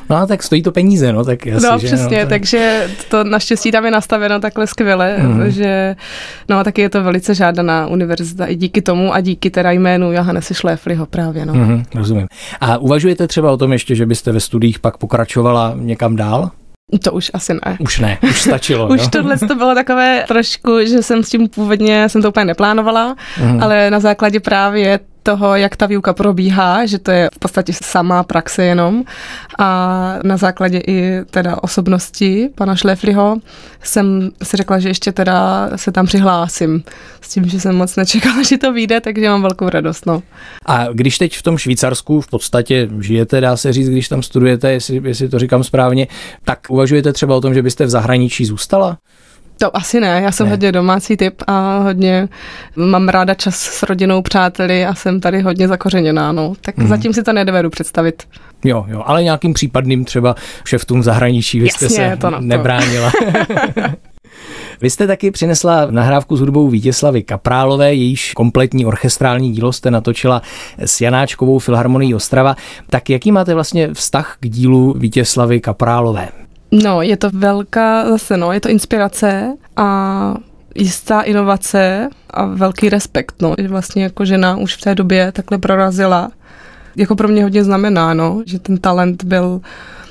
No 0.09 0.15
a 0.15 0.25
tak 0.25 0.43
stojí 0.43 0.63
to 0.63 0.71
peníze, 0.71 1.13
no 1.13 1.25
tak 1.25 1.45
jasně, 1.45 1.69
No 1.69 1.77
přesně, 1.77 2.17
že, 2.17 2.23
no, 2.23 2.29
takže 2.29 2.89
to 3.09 3.23
naštěstí 3.23 3.71
tam 3.71 3.85
je 3.85 3.91
nastaveno 3.91 4.39
takhle 4.39 4.67
skvěle, 4.67 5.17
mm. 5.17 5.49
že 5.49 5.95
no 6.49 6.63
taky 6.63 6.81
je 6.81 6.89
to 6.89 7.03
velice 7.03 7.35
žádaná 7.35 7.87
univerzita 7.87 8.45
i 8.45 8.55
díky 8.55 8.81
tomu 8.81 9.13
a 9.13 9.21
díky 9.21 9.49
teda 9.49 9.71
jménu 9.71 10.11
Johannese 10.11 10.53
Schläfliho 10.53 11.05
právě, 11.05 11.45
no. 11.45 11.53
Mm, 11.53 11.83
rozumím. 11.95 12.27
A 12.61 12.77
uvažujete 12.77 13.27
třeba 13.27 13.51
o 13.51 13.57
tom 13.57 13.73
ještě, 13.73 13.95
že 13.95 14.05
byste 14.05 14.31
ve 14.31 14.39
studiích 14.39 14.79
pak 14.79 14.97
pokračovala 14.97 15.73
někam 15.75 16.15
dál? 16.15 16.51
To 17.03 17.11
už 17.11 17.31
asi 17.33 17.53
ne. 17.53 17.77
Už 17.79 17.99
ne, 17.99 18.17
už 18.23 18.41
stačilo. 18.41 18.87
už 18.93 19.07
tohle 19.07 19.37
to 19.37 19.55
bylo 19.55 19.75
takové 19.75 20.23
trošku, 20.27 20.71
že 20.85 21.03
jsem 21.03 21.23
s 21.23 21.29
tím 21.29 21.49
původně, 21.49 22.09
jsem 22.09 22.21
to 22.21 22.29
úplně 22.29 22.45
neplánovala, 22.45 23.15
mm. 23.43 23.63
ale 23.63 23.91
na 23.91 23.99
základě 23.99 24.39
právě 24.39 24.99
toho, 25.27 25.55
jak 25.55 25.75
ta 25.75 25.85
výuka 25.85 26.13
probíhá, 26.13 26.85
že 26.85 26.99
to 26.99 27.11
je 27.11 27.29
v 27.33 27.39
podstatě 27.39 27.73
samá 27.73 28.23
praxe 28.23 28.63
jenom 28.63 29.03
a 29.59 30.19
na 30.23 30.37
základě 30.37 30.81
i 30.87 31.21
teda 31.31 31.63
osobnosti 31.63 32.49
pana 32.55 32.75
Šlefliho 32.75 33.37
jsem 33.83 34.31
si 34.43 34.57
řekla, 34.57 34.79
že 34.79 34.89
ještě 34.89 35.11
teda 35.11 35.69
se 35.75 35.91
tam 35.91 36.05
přihlásím 36.05 36.83
s 37.21 37.29
tím, 37.29 37.49
že 37.49 37.59
jsem 37.59 37.75
moc 37.75 37.95
nečekala, 37.95 38.43
že 38.49 38.57
to 38.57 38.73
vyjde, 38.73 39.01
takže 39.01 39.29
mám 39.29 39.41
velkou 39.41 39.69
radost. 39.69 40.05
No. 40.05 40.23
A 40.65 40.87
když 40.93 41.17
teď 41.17 41.37
v 41.37 41.43
tom 41.43 41.57
Švýcarsku 41.57 42.21
v 42.21 42.27
podstatě 42.27 42.89
žijete, 42.99 43.41
dá 43.41 43.57
se 43.57 43.73
říct, 43.73 43.89
když 43.89 44.07
tam 44.07 44.23
studujete, 44.23 44.71
jestli, 44.71 45.01
jestli 45.03 45.29
to 45.29 45.39
říkám 45.39 45.63
správně, 45.63 46.07
tak 46.43 46.59
uvažujete 46.69 47.13
třeba 47.13 47.35
o 47.35 47.41
tom, 47.41 47.53
že 47.53 47.61
byste 47.61 47.85
v 47.85 47.89
zahraničí 47.89 48.45
zůstala? 48.45 48.97
To 49.57 49.77
asi 49.77 49.99
ne, 49.99 50.21
já 50.23 50.31
jsem 50.31 50.45
ne. 50.45 50.51
hodně 50.51 50.71
domácí 50.71 51.17
typ 51.17 51.41
a 51.47 51.77
hodně 51.77 52.27
mám 52.75 53.09
ráda 53.09 53.33
čas 53.33 53.55
s 53.55 53.83
rodinou, 53.83 54.21
přáteli 54.21 54.85
a 54.85 54.95
jsem 54.95 55.19
tady 55.19 55.41
hodně 55.41 55.67
zakořeněná, 55.67 56.31
no. 56.31 56.53
Tak 56.61 56.77
mm. 56.77 56.87
zatím 56.87 57.13
si 57.13 57.23
to 57.23 57.33
nedovedu 57.33 57.69
představit. 57.69 58.23
Jo, 58.65 58.85
jo, 58.87 59.03
ale 59.05 59.23
nějakým 59.23 59.53
případným 59.53 60.05
třeba 60.05 60.35
šeftům 60.65 61.03
zahraničí 61.03 61.59
vy 61.59 61.69
jste 61.69 61.89
se 61.89 62.17
to 62.21 62.39
nebránila. 62.39 63.11
Vy 64.81 64.89
jste 64.89 65.07
taky 65.07 65.31
přinesla 65.31 65.87
nahrávku 65.91 66.37
s 66.37 66.39
hudbou 66.39 66.67
Vítěslavy 66.67 67.23
Kaprálové, 67.23 67.93
jejíž 67.93 68.33
kompletní 68.33 68.85
orchestrální 68.85 69.51
dílo 69.51 69.73
jste 69.73 69.91
natočila 69.91 70.41
s 70.77 71.01
Janáčkovou 71.01 71.59
Filharmonií 71.59 72.15
Ostrava. 72.15 72.55
Tak 72.89 73.09
jaký 73.09 73.31
máte 73.31 73.53
vlastně 73.53 73.93
vztah 73.93 74.37
k 74.39 74.49
dílu 74.49 74.93
Vítěslavy 74.97 75.59
Kaprálové? 75.59 76.29
No, 76.71 77.01
je 77.01 77.17
to 77.17 77.29
velká, 77.33 78.09
zase 78.09 78.37
no, 78.37 78.51
je 78.51 78.61
to 78.61 78.69
inspirace 78.69 79.53
a 79.75 80.35
jistá 80.75 81.21
inovace 81.21 82.09
a 82.29 82.45
velký 82.45 82.89
respekt, 82.89 83.35
no. 83.41 83.55
Že 83.57 83.67
vlastně 83.67 84.03
jako 84.03 84.25
žena 84.25 84.57
už 84.57 84.75
v 84.75 84.81
té 84.81 84.95
době 84.95 85.31
takhle 85.31 85.57
prorazila. 85.57 86.31
Jako 86.95 87.15
pro 87.15 87.27
mě 87.27 87.43
hodně 87.43 87.63
znamená, 87.63 88.13
no, 88.13 88.43
že 88.45 88.59
ten 88.59 88.77
talent 88.77 89.23
byl 89.23 89.61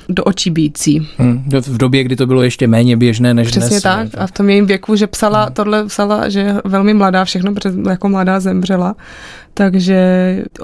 do 0.09 0.23
očí 0.23 0.49
bící. 0.49 1.07
Hmm, 1.17 1.43
v 1.67 1.77
době, 1.77 2.03
kdy 2.03 2.15
to 2.15 2.25
bylo 2.27 2.43
ještě 2.43 2.67
méně 2.67 2.97
běžné 2.97 3.33
než 3.33 3.47
Přesně 3.47 3.69
dnes. 3.69 3.83
tak. 3.83 4.07
A 4.17 4.27
v 4.27 4.31
tom 4.31 4.49
jejím 4.49 4.65
věku, 4.65 4.95
že 4.95 5.07
psala, 5.07 5.43
hmm. 5.43 5.53
tohle 5.53 5.85
psala, 5.85 6.29
že 6.29 6.39
je 6.39 6.61
velmi 6.65 6.93
mladá, 6.93 7.25
všechno 7.25 7.53
jako 7.89 8.09
mladá 8.09 8.39
zemřela. 8.39 8.95
Takže 9.53 9.95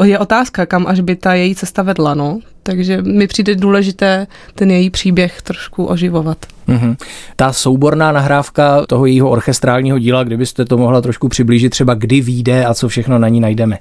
je 0.03 0.19
otázka, 0.19 0.65
kam 0.65 0.87
až 0.87 0.99
by 0.99 1.15
ta 1.15 1.33
její 1.33 1.55
cesta 1.55 1.81
vedla, 1.81 2.13
no. 2.13 2.39
Takže 2.63 3.01
mi 3.01 3.27
přijde 3.27 3.55
důležité 3.55 4.27
ten 4.55 4.71
její 4.71 4.89
příběh 4.89 5.41
trošku 5.41 5.85
oživovat. 5.85 6.37
Mm-hmm. 6.67 6.95
Ta 7.35 7.53
souborná 7.53 8.11
nahrávka 8.11 8.85
toho 8.85 9.05
jejího 9.05 9.29
orchestrálního 9.29 9.99
díla, 9.99 10.23
kdybyste 10.23 10.65
to 10.65 10.77
mohla 10.77 11.01
trošku 11.01 11.29
přiblížit, 11.29 11.69
třeba 11.69 11.93
kdy 11.93 12.21
vyjde 12.21 12.65
a 12.65 12.73
co 12.73 12.87
všechno 12.87 13.19
na 13.19 13.27
ní 13.27 13.39
najdeme. 13.39 13.77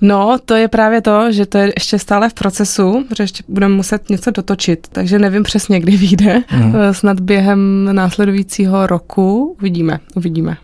No, 0.00 0.36
to 0.44 0.54
je 0.54 0.68
právě 0.68 1.00
to, 1.00 1.32
že 1.32 1.46
to 1.46 1.58
je 1.58 1.72
ještě 1.76 1.98
stále 1.98 2.28
v 2.28 2.34
procesu, 2.34 3.04
protože 3.08 3.22
ještě 3.22 3.44
budeme 3.48 3.74
muset 3.74 4.10
něco 4.10 4.30
dotočit, 4.30 4.86
takže 4.92 5.18
nevím 5.18 5.42
přesně, 5.42 5.80
kdy 5.80 5.96
vyjde. 5.96 6.42
Mm. 6.56 6.74
Snad 6.92 7.20
během 7.20 7.88
následujícího 7.92 8.86
roku 8.86 9.56
uvidíme, 9.60 9.98
uvidíme. 10.14 10.56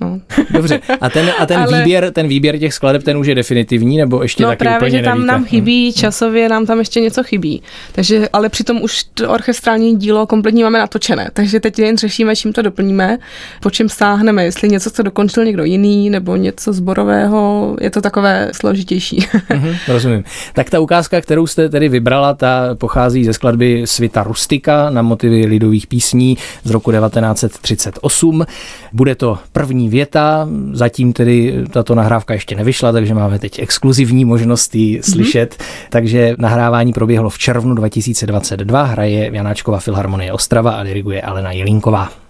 No. 0.00 0.20
Dobře, 0.50 0.80
a 1.00 1.10
ten, 1.10 1.30
a 1.38 1.46
ten, 1.46 1.58
Ale... 1.60 1.78
výběr, 1.78 2.12
ten 2.12 2.28
výběr 2.28 2.58
těch 2.58 2.74
skladeb, 2.74 3.02
ten 3.02 3.16
už 3.16 3.26
je 3.26 3.34
definitivní, 3.34 3.96
nebo 3.96 4.22
ještě 4.22 4.42
no, 4.42 4.48
taky 4.48 4.58
právě, 4.58 4.78
úplně 4.78 4.98
že 4.98 5.04
tam 5.04 5.18
nevíte? 5.18 5.32
nám 5.32 5.44
chybí, 5.44 5.92
časově 5.92 6.48
nám 6.48 6.66
tam 6.66 6.78
ještě 6.78 7.00
něco 7.00 7.22
chybí. 7.22 7.62
Takže, 7.92 8.28
ale 8.32 8.48
přitom 8.48 8.82
už 8.82 9.04
to 9.14 9.30
orchestrální 9.30 9.96
dílo 9.96 10.26
kompletní 10.26 10.62
máme 10.62 10.78
natočené, 10.78 11.30
takže 11.32 11.60
teď 11.60 11.78
jen 11.78 11.96
řešíme, 11.96 12.36
čím 12.36 12.52
to 12.52 12.62
doplníme, 12.62 13.18
po 13.62 13.70
čem 13.70 13.88
stáhneme, 13.88 14.44
jestli 14.44 14.68
něco, 14.68 14.90
co 14.90 15.02
dokončil 15.02 15.44
někdo 15.44 15.64
jiný, 15.64 16.10
nebo 16.10 16.36
něco 16.36 16.72
zborového, 16.72 17.76
je 17.80 17.90
to 17.90 18.00
takové 18.00 18.50
složitější. 18.54 19.18
mm-hmm, 19.18 19.76
rozumím. 19.88 20.24
Tak 20.52 20.70
ta 20.70 20.80
ukázka, 20.80 21.20
kterou 21.20 21.46
jste 21.46 21.68
tedy 21.68 21.88
vybrala, 21.88 22.34
ta 22.34 22.74
pochází 22.74 23.24
ze 23.24 23.32
skladby 23.32 23.82
Svita 23.84 24.22
Rustika 24.22 24.90
na 24.90 25.02
motivy 25.02 25.46
lidových 25.46 25.86
písní 25.86 26.38
z 26.64 26.70
roku 26.70 26.92
1938. 26.92 28.46
Bude 28.92 29.14
to 29.14 29.38
první 29.52 29.85
věta, 29.88 30.48
zatím 30.72 31.12
tedy 31.12 31.64
tato 31.70 31.94
nahrávka 31.94 32.34
ještě 32.34 32.56
nevyšla, 32.56 32.92
takže 32.92 33.14
máme 33.14 33.38
teď 33.38 33.58
exkluzivní 33.58 34.24
možnost 34.24 34.74
ji 34.74 34.94
mhm. 34.94 35.02
slyšet. 35.02 35.54
Mm-hmm. 35.54 35.86
Takže 35.90 36.34
nahrávání 36.38 36.92
proběhlo 36.92 37.30
v 37.30 37.38
červnu 37.38 37.74
2022, 37.74 38.82
hraje 38.82 39.30
Janáčkova 39.32 39.78
Filharmonie 39.78 40.32
Ostrava 40.32 40.70
a 40.70 40.84
diriguje 40.84 41.22
Alena 41.22 41.52
Jelinková. 41.52 42.25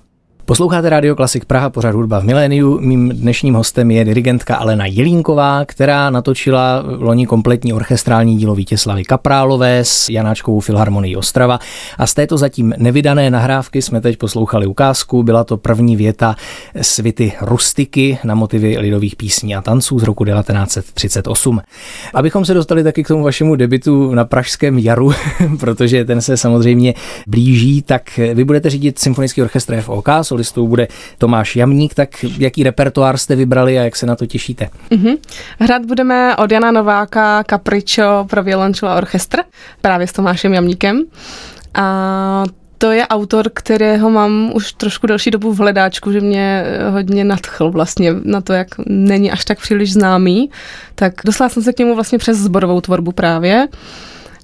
Posloucháte 0.47 0.91
Radio 0.91 1.17
Klasik 1.17 1.45
Praha, 1.45 1.71
pořad 1.71 1.95
hudba 1.95 2.21
v 2.21 2.25
miléniu. 2.25 2.81
Mým 2.81 3.09
dnešním 3.09 3.55
hostem 3.55 3.91
je 3.91 4.05
dirigentka 4.05 4.57
Alena 4.57 4.87
Jelínková, 4.87 5.65
která 5.65 6.11
natočila 6.11 6.85
loni 6.99 7.27
kompletní 7.27 7.73
orchestrální 7.73 8.37
dílo 8.37 8.55
Vítěslavy 8.55 9.05
Kaprálové 9.05 9.79
s 9.79 10.09
Janáčkovou 10.09 10.61
filharmonií 10.61 11.17
Ostrava. 11.17 11.59
A 11.99 12.07
z 12.07 12.15
této 12.15 12.39
zatím 12.39 12.75
nevydané 12.77 13.31
nahrávky 13.31 13.83
jsme 13.83 14.01
teď 14.01 14.19
poslouchali 14.19 14.67
ukázku. 14.67 15.23
Byla 15.23 15.45
to 15.45 15.57
první 15.57 15.97
věta 15.97 16.37
svity 16.81 17.33
Rustiky 17.41 18.19
na 18.25 18.35
motivy 18.35 18.79
lidových 18.79 19.17
písní 19.17 19.57
a 19.57 19.63
tanců 19.63 19.99
z 19.99 20.03
roku 20.03 20.25
1938. 20.25 21.61
Abychom 22.15 22.45
se 22.45 22.55
dostali 22.55 22.85
taky 22.85 23.05
k 23.05 23.09
tomu 23.09 23.23
vašemu 23.23 23.57
debitu 23.57 24.15
na 24.15 24.25
Pražském 24.25 24.79
jaru, 24.79 25.13
protože 25.61 26.05
ten 26.05 26.21
se 26.21 26.37
samozřejmě 26.37 26.95
blíží, 27.27 27.83
tak 27.83 28.21
vy 28.35 28.45
budete 28.45 28.71
řídit 28.71 28.99
Symfonický 28.99 29.43
orchestr 29.43 29.81
FOK, 29.81 30.09
solistou 30.37 30.69
bude 30.69 30.89
Tomáš 31.19 31.57
Jamník, 31.57 31.95
tak 31.95 32.09
jaký 32.39 32.63
repertoár 32.63 33.17
jste 33.17 33.37
vybrali 33.37 33.79
a 33.79 33.83
jak 33.83 33.97
se 33.97 34.07
na 34.07 34.17
to 34.17 34.27
těšíte? 34.27 34.69
Mm-hmm. 34.91 35.17
Hrát 35.59 35.85
budeme 35.85 36.37
od 36.37 36.53
Jana 36.53 36.71
Nováka 36.71 37.45
Capriccio 37.51 38.27
pro 38.31 38.43
violončelo 38.43 38.97
orchestr, 38.97 39.39
právě 39.81 40.07
s 40.07 40.13
Tomášem 40.13 40.55
Jamníkem. 40.55 41.03
A 41.75 42.45
to 42.79 42.91
je 42.91 43.07
autor, 43.07 43.51
kterého 43.55 44.11
mám 44.11 44.51
už 44.55 44.73
trošku 44.73 45.07
delší 45.07 45.31
dobu 45.31 45.53
v 45.53 45.59
hledáčku, 45.59 46.13
že 46.13 46.21
mě 46.21 46.65
hodně 46.91 47.25
nadchl 47.25 47.71
vlastně 47.71 48.15
na 48.25 48.41
to, 48.41 48.53
jak 48.53 48.69
není 48.87 49.33
až 49.33 49.45
tak 49.45 49.59
příliš 49.59 49.93
známý. 49.93 50.51
Tak 50.95 51.15
dostala 51.25 51.49
jsem 51.49 51.63
se 51.63 51.73
k 51.73 51.79
němu 51.79 51.95
vlastně 51.95 52.19
přes 52.19 52.39
zborovou 52.39 52.81
tvorbu 52.81 53.13
právě. 53.13 53.69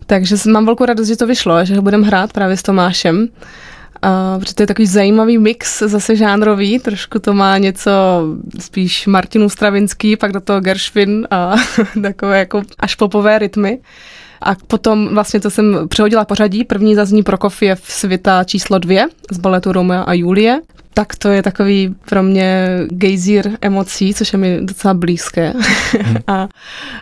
Takže 0.07 0.37
mám 0.49 0.67
velkou 0.67 0.85
radost, 0.85 1.09
že 1.09 1.17
to 1.17 1.27
vyšlo, 1.27 1.65
že 1.65 1.77
ho 1.77 1.83
budeme 1.83 2.07
hrát 2.07 2.33
právě 2.33 2.57
s 2.57 2.63
Tomášem. 2.63 3.29
A, 4.03 4.39
protože 4.39 4.55
to 4.55 4.63
je 4.63 4.67
takový 4.67 4.87
zajímavý 4.87 5.39
mix, 5.39 5.79
zase 5.79 6.17
žánrový, 6.17 6.79
trošku 6.79 7.19
to 7.19 7.33
má 7.33 7.59
něco 7.59 7.91
spíš 8.61 9.07
Martinu 9.07 9.49
Stravinský, 9.49 10.17
pak 10.17 10.33
do 10.33 10.41
toho 10.41 10.61
Gershwin 10.61 11.27
a 11.31 11.55
takové 12.03 12.39
jako 12.39 12.63
až 12.79 12.95
popové 12.95 13.39
rytmy. 13.39 13.79
A 14.43 14.57
potom 14.67 15.09
vlastně 15.09 15.41
to 15.41 15.51
jsem 15.51 15.89
přehodila 15.89 16.25
pořadí. 16.25 16.65
První 16.65 16.95
zazní 16.95 17.23
Prokofiev 17.23 17.83
svita 17.85 18.45
číslo 18.45 18.79
dvě 18.79 19.07
z 19.31 19.39
baletu 19.39 19.73
Romeo 19.73 20.09
a 20.09 20.13
Julie 20.13 20.61
tak 20.95 21.17
to 21.17 21.29
je 21.29 21.43
takový 21.43 21.95
pro 22.09 22.23
mě 22.23 22.69
gejzír 22.89 23.51
emocí, 23.61 24.15
což 24.15 24.33
je 24.33 24.39
mi 24.39 24.61
docela 24.63 24.95
blízké. 24.95 25.53
Hmm. 26.03 26.17
a 26.27 26.49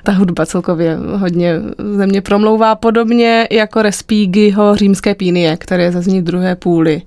ta 0.03 0.13
hudba 0.13 0.47
celkově 0.47 0.99
hodně 1.17 1.55
ze 1.97 2.07
mě 2.07 2.21
promlouvá 2.21 2.75
podobně 2.75 3.49
jako 3.51 3.83
Respígyho 3.83 4.77
římské 4.77 5.15
pínie, 5.15 5.57
které 5.57 5.93
zazní 5.93 6.21
v 6.21 6.25
druhé 6.25 6.57
půli. 6.57 7.03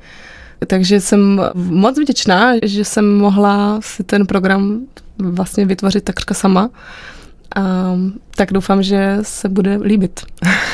Takže 0.68 1.02
jsem 1.02 1.42
moc 1.56 2.00
vděčná, 2.00 2.54
že 2.64 2.86
jsem 2.86 3.18
mohla 3.18 3.80
si 3.82 4.04
ten 4.04 4.26
program 4.26 4.80
vlastně 5.18 5.66
vytvořit 5.66 6.04
takřka 6.04 6.34
sama. 6.34 6.70
A 7.56 7.96
tak 8.36 8.54
doufám, 8.54 8.84
že 8.84 9.18
se 9.22 9.50
bude 9.50 9.78
líbit. 9.78 10.20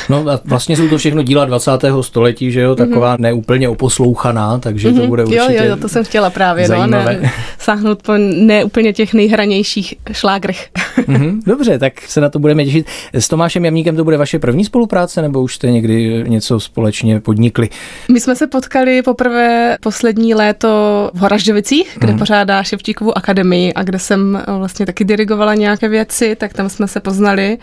No 0.08 0.28
a 0.28 0.40
vlastně 0.44 0.76
jsou 0.76 0.88
to 0.88 0.98
všechno 0.98 1.22
díla 1.22 1.44
20. 1.44 1.70
století, 2.00 2.52
že 2.52 2.60
jo, 2.60 2.74
taková 2.74 3.16
mm-hmm. 3.16 3.20
neúplně 3.20 3.68
oposlouchaná, 3.68 4.58
takže 4.58 4.88
mm-hmm. 4.88 4.94
to 4.94 5.00
mhm. 5.00 5.08
bude 5.08 5.24
určitě 5.24 5.56
Jo, 5.56 5.64
jo, 5.64 5.76
to 5.76 5.88
jsem 5.88 6.04
chtěla 6.04 6.30
právě, 6.30 6.66
zajímavé. 6.66 7.14
no, 7.14 7.22
ne, 7.22 7.32
sáhnout 7.58 8.02
po 8.02 8.12
neúplně 8.36 8.92
těch 8.92 9.14
nejhranějších 9.14 9.94
šlágrech. 10.12 10.68
mm-hmm. 10.98 11.40
Dobře, 11.46 11.78
tak 11.78 12.00
se 12.00 12.20
na 12.20 12.28
to 12.28 12.38
budeme 12.38 12.64
těšit. 12.64 12.86
S 13.12 13.28
Tomášem 13.28 13.64
Jamníkem 13.64 13.96
to 13.96 14.04
bude 14.04 14.16
vaše 14.16 14.38
první 14.38 14.64
spolupráce, 14.64 15.22
nebo 15.22 15.42
už 15.42 15.54
jste 15.54 15.70
někdy 15.70 16.24
něco 16.28 16.60
společně 16.60 17.20
podnikli? 17.20 17.68
My 18.12 18.20
jsme 18.20 18.36
se 18.36 18.46
potkali 18.46 19.02
poprvé 19.02 19.76
poslední 19.82 20.34
léto 20.34 20.68
v 21.14 21.18
Horažďovicích, 21.18 21.96
kde 21.98 22.12
mm-hmm. 22.12 22.18
pořádá 22.18 22.62
Ševčíkovu 22.62 23.18
akademii 23.18 23.74
a 23.74 23.82
kde 23.82 23.98
jsem 23.98 24.42
vlastně 24.58 24.86
taky 24.86 25.04
dirigovala 25.04 25.54
nějaké 25.54 25.88
věci, 25.88 26.36
tak 26.36 26.52
tam 26.52 26.69
jsme 26.70 26.88
se 26.88 27.00
poznali 27.00 27.58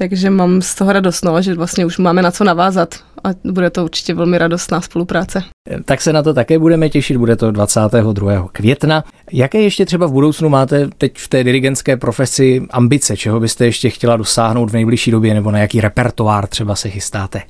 takže 0.00 0.30
mám 0.30 0.62
z 0.62 0.74
toho 0.74 0.92
radost, 0.92 1.24
no, 1.24 1.42
že 1.42 1.54
vlastně 1.54 1.86
už 1.86 1.98
máme 1.98 2.22
na 2.22 2.30
co 2.30 2.44
navázat 2.44 2.94
a 3.24 3.28
bude 3.44 3.70
to 3.70 3.84
určitě 3.84 4.14
velmi 4.14 4.38
radostná 4.38 4.80
spolupráce. 4.80 5.42
Tak 5.84 6.00
se 6.00 6.12
na 6.12 6.22
to 6.22 6.34
také 6.34 6.58
budeme 6.58 6.88
těšit, 6.88 7.16
bude 7.16 7.36
to 7.36 7.50
22. 7.50 8.48
května. 8.52 9.04
Jaké 9.32 9.60
ještě 9.60 9.86
třeba 9.86 10.06
v 10.06 10.12
budoucnu 10.12 10.48
máte 10.48 10.88
teď 10.98 11.18
v 11.18 11.28
té 11.28 11.44
dirigentské 11.44 11.96
profesi 11.96 12.62
ambice, 12.70 13.16
čeho 13.16 13.40
byste 13.40 13.64
ještě 13.64 13.90
chtěla 13.90 14.16
dosáhnout 14.16 14.70
v 14.70 14.74
nejbližší 14.74 15.10
době, 15.10 15.34
nebo 15.34 15.50
na 15.50 15.58
jaký 15.58 15.80
repertoár 15.80 16.46
třeba 16.46 16.74
se 16.74 16.90
chystáte? 16.90 17.42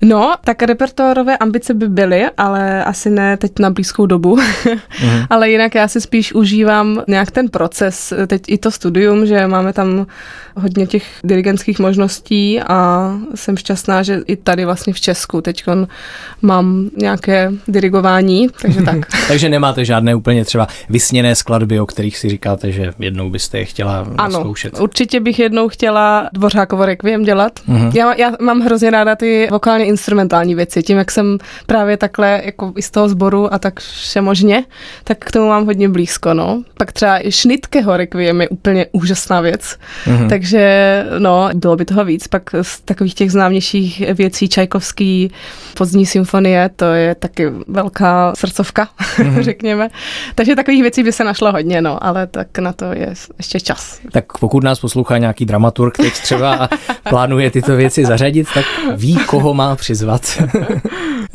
No, 0.00 0.34
tak 0.44 0.62
repertoárové 0.62 1.36
ambice 1.36 1.74
by 1.74 1.88
byly, 1.88 2.26
ale 2.36 2.84
asi 2.84 3.10
ne 3.10 3.36
teď 3.36 3.52
na 3.58 3.70
blízkou 3.70 4.06
dobu. 4.06 4.36
mm. 5.04 5.24
ale 5.30 5.50
jinak 5.50 5.74
já 5.74 5.88
si 5.88 6.00
spíš 6.00 6.32
užívám 6.32 7.02
nějak 7.08 7.30
ten 7.30 7.48
proces, 7.48 8.12
teď 8.26 8.42
i 8.46 8.58
to 8.58 8.70
studium, 8.70 9.26
že 9.26 9.46
máme 9.46 9.72
tam 9.72 10.06
hodně 10.58 10.86
těch 10.86 11.04
dirigentských 11.24 11.78
možností 11.78 12.60
a 12.60 13.12
jsem 13.34 13.56
šťastná, 13.56 14.02
že 14.02 14.20
i 14.26 14.36
tady 14.36 14.64
vlastně 14.64 14.92
v 14.92 15.00
Česku 15.00 15.40
teď 15.40 15.64
mám 16.42 16.90
nějaké 16.96 17.52
dirigování, 17.68 18.48
takže 18.62 18.82
tak. 18.82 18.96
takže 19.28 19.48
nemáte 19.48 19.84
žádné 19.84 20.14
úplně 20.14 20.44
třeba 20.44 20.66
vysněné 20.88 21.34
skladby, 21.34 21.80
o 21.80 21.86
kterých 21.86 22.18
si 22.18 22.28
říkáte, 22.28 22.72
že 22.72 22.92
jednou 22.98 23.30
byste 23.30 23.58
je 23.58 23.64
chtěla 23.64 24.06
ano, 24.18 24.40
zkoušet. 24.40 24.80
určitě 24.80 25.20
bych 25.20 25.38
jednou 25.38 25.68
chtěla 25.68 26.30
Dvořákovo 26.32 26.84
requiem 26.86 27.22
dělat. 27.24 27.52
Mm. 27.66 27.90
Já, 27.94 28.14
já 28.14 28.32
mám 28.40 28.60
hrozně 28.60 28.90
ráda 28.90 29.16
ty 29.16 29.48
vokálně 29.50 29.87
instrumentální 29.88 30.54
věci. 30.54 30.82
Tím, 30.82 30.98
jak 30.98 31.10
jsem 31.10 31.38
právě 31.66 31.96
takhle 31.96 32.42
jako 32.44 32.72
i 32.76 32.82
z 32.82 32.90
toho 32.90 33.08
sboru 33.08 33.54
a 33.54 33.58
tak 33.58 33.80
všemožně, 33.80 34.64
tak 35.04 35.18
k 35.18 35.32
tomu 35.32 35.48
mám 35.48 35.66
hodně 35.66 35.88
blízko. 35.88 36.34
No. 36.34 36.62
Pak 36.78 36.92
třeba 36.92 37.26
i 37.26 37.32
Šnitkeho 37.32 37.96
requiem 37.96 38.40
je 38.40 38.48
úplně 38.48 38.86
úžasná 38.92 39.40
věc. 39.40 39.76
Mm-hmm. 40.06 40.28
Takže 40.28 41.04
no, 41.18 41.48
bylo 41.54 41.76
by 41.76 41.84
toho 41.84 42.04
víc. 42.04 42.28
Pak 42.28 42.50
z 42.62 42.80
takových 42.80 43.14
těch 43.14 43.32
známějších 43.32 44.02
věcí 44.14 44.48
Čajkovský 44.48 45.30
pozdní 45.74 46.06
symfonie, 46.06 46.70
to 46.76 46.84
je 46.84 47.14
taky 47.14 47.50
velká 47.68 48.32
srdcovka, 48.36 48.88
mm-hmm. 48.98 49.40
řekněme. 49.48 49.88
Takže 50.34 50.56
takových 50.56 50.82
věcí 50.82 51.02
by 51.02 51.12
se 51.12 51.24
našlo 51.24 51.52
hodně, 51.52 51.82
no, 51.82 52.04
ale 52.04 52.26
tak 52.26 52.58
na 52.58 52.72
to 52.72 52.84
je 52.84 53.14
ještě 53.38 53.60
čas. 53.60 54.00
Tak 54.12 54.38
pokud 54.38 54.64
nás 54.64 54.80
poslouchá 54.80 55.18
nějaký 55.18 55.44
dramaturg 55.44 55.96
teď 55.96 56.12
třeba 56.12 56.54
a 56.54 56.68
plánuje 57.08 57.50
tyto 57.50 57.76
věci 57.76 58.04
zařadit, 58.04 58.48
tak 58.54 58.64
ví, 58.96 59.16
koho 59.26 59.54
má 59.54 59.76
přizvat. 59.78 60.42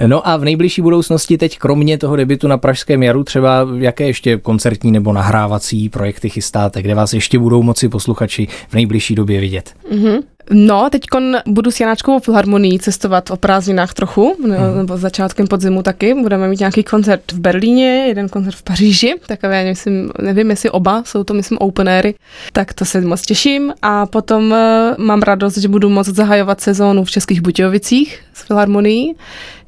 No 0.08 0.28
a 0.28 0.38
v 0.38 0.44
nejbližší 0.44 0.82
budoucnosti 0.82 1.38
teď 1.38 1.58
kromě 1.58 1.98
toho 1.98 2.16
debitu 2.16 2.48
na 2.48 2.58
Pražském 2.58 3.04
jaru 3.04 3.24
třeba 3.24 3.68
jaké 3.78 4.08
ještě 4.08 4.38
koncertní 4.38 4.92
nebo 4.92 5.14
nahrávací 5.14 5.90
projekty 5.90 6.30
chystáte, 6.30 6.82
kde 6.82 6.96
vás 6.96 7.14
ještě 7.14 7.40
budou 7.40 7.64
moci 7.64 7.90
posluchači 7.90 8.48
v 8.70 8.74
nejbližší 8.74 9.16
době 9.16 9.40
vidět? 9.40 9.74
Mm-hmm. 9.92 10.24
No, 10.52 10.90
teď 10.90 11.02
budu 11.48 11.72
s 11.72 11.80
Janáčkovou 11.80 12.20
filharmonií 12.20 12.80
cestovat 12.80 13.32
o 13.32 13.38
prázdninách 13.38 13.94
trochu, 13.94 14.36
hmm. 14.44 14.78
nebo 14.78 14.98
začátkem 14.98 15.48
podzimu 15.48 15.84
taky. 15.84 16.14
Budeme 16.14 16.48
mít 16.48 16.60
nějaký 16.60 16.84
koncert 16.84 17.32
v 17.32 17.40
Berlíně, 17.40 18.06
jeden 18.08 18.30
koncert 18.30 18.56
v 18.56 18.64
Paříži, 18.64 19.16
takové, 19.28 19.66
myslím, 19.66 20.12
nevím, 20.22 20.50
jestli 20.50 20.70
oba, 20.70 21.04
jsou 21.06 21.24
to, 21.24 21.34
myslím, 21.34 21.58
open 21.58 21.90
airy, 21.90 22.16
tak 22.54 22.74
to 22.74 22.86
se 22.86 23.02
moc 23.02 23.22
těším. 23.22 23.74
A 23.82 24.06
potom 24.06 24.52
uh, 24.52 25.06
mám 25.06 25.22
radost, 25.22 25.58
že 25.58 25.68
budu 25.68 25.90
moct 25.90 26.08
zahajovat 26.08 26.62
sezónu 26.62 27.04
v 27.04 27.12
Českých 27.12 27.42
Budějovicích 27.42 28.20
s 28.34 28.42
filharmonií, 28.42 29.16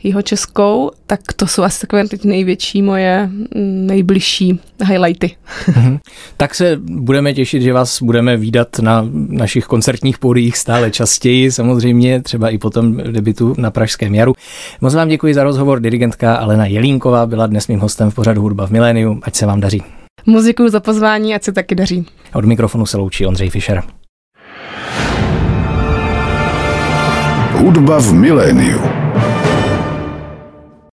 jeho 0.06 0.22
českou, 0.22 0.92
tak 1.08 1.20
to 1.36 1.48
jsou 1.48 1.64
asi 1.64 1.82
takové 1.82 2.08
teď 2.08 2.24
největší 2.24 2.82
moje 2.82 3.30
mm, 3.32 3.88
nejbližší 3.88 4.60
highlighty. 4.86 5.32
Mhm. 5.76 5.98
tak 6.38 6.56
se 6.56 6.80
budeme 6.82 7.34
těšit, 7.34 7.62
že 7.62 7.74
vás 7.74 8.02
budeme 8.02 8.38
výdat 8.38 8.80
na 8.80 9.08
našich 9.30 9.66
koncertních 9.66 10.18
pódiích 10.18 10.58
stále 10.58 10.92
častěji, 10.92 11.52
samozřejmě 11.52 12.22
třeba 12.22 12.50
i 12.50 12.58
po 12.58 12.70
tom 12.70 12.98
debitu 12.98 13.56
na 13.58 13.72
Pražském 13.72 14.16
jaru. 14.16 14.34
Moc 14.82 14.96
vám 14.96 15.08
děkuji 15.08 15.34
za 15.34 15.44
rozhovor. 15.44 15.80
Dirigentka 15.80 16.36
Alena 16.36 16.66
Jelínková 16.66 17.26
byla 17.26 17.48
dnes 17.48 17.68
mým 17.68 17.80
hostem 17.80 18.12
v 18.12 18.16
pořadu 18.16 18.42
Hudba 18.42 18.68
v 18.68 18.72
miléniu. 18.72 19.20
Ať 19.24 19.36
se 19.36 19.46
vám 19.46 19.60
daří. 19.60 19.84
Muziku 20.26 20.70
za 20.70 20.80
pozvání, 20.80 21.36
ať 21.36 21.44
se 21.44 21.52
taky 21.52 21.76
daří. 21.76 22.06
Od 22.34 22.46
mikrofonu 22.46 22.86
se 22.86 22.98
loučí 22.98 23.26
Ondřej 23.26 23.50
Fischer. 23.50 23.84
Hudba 27.52 28.00
v 28.00 28.14
miléniu. 28.14 28.95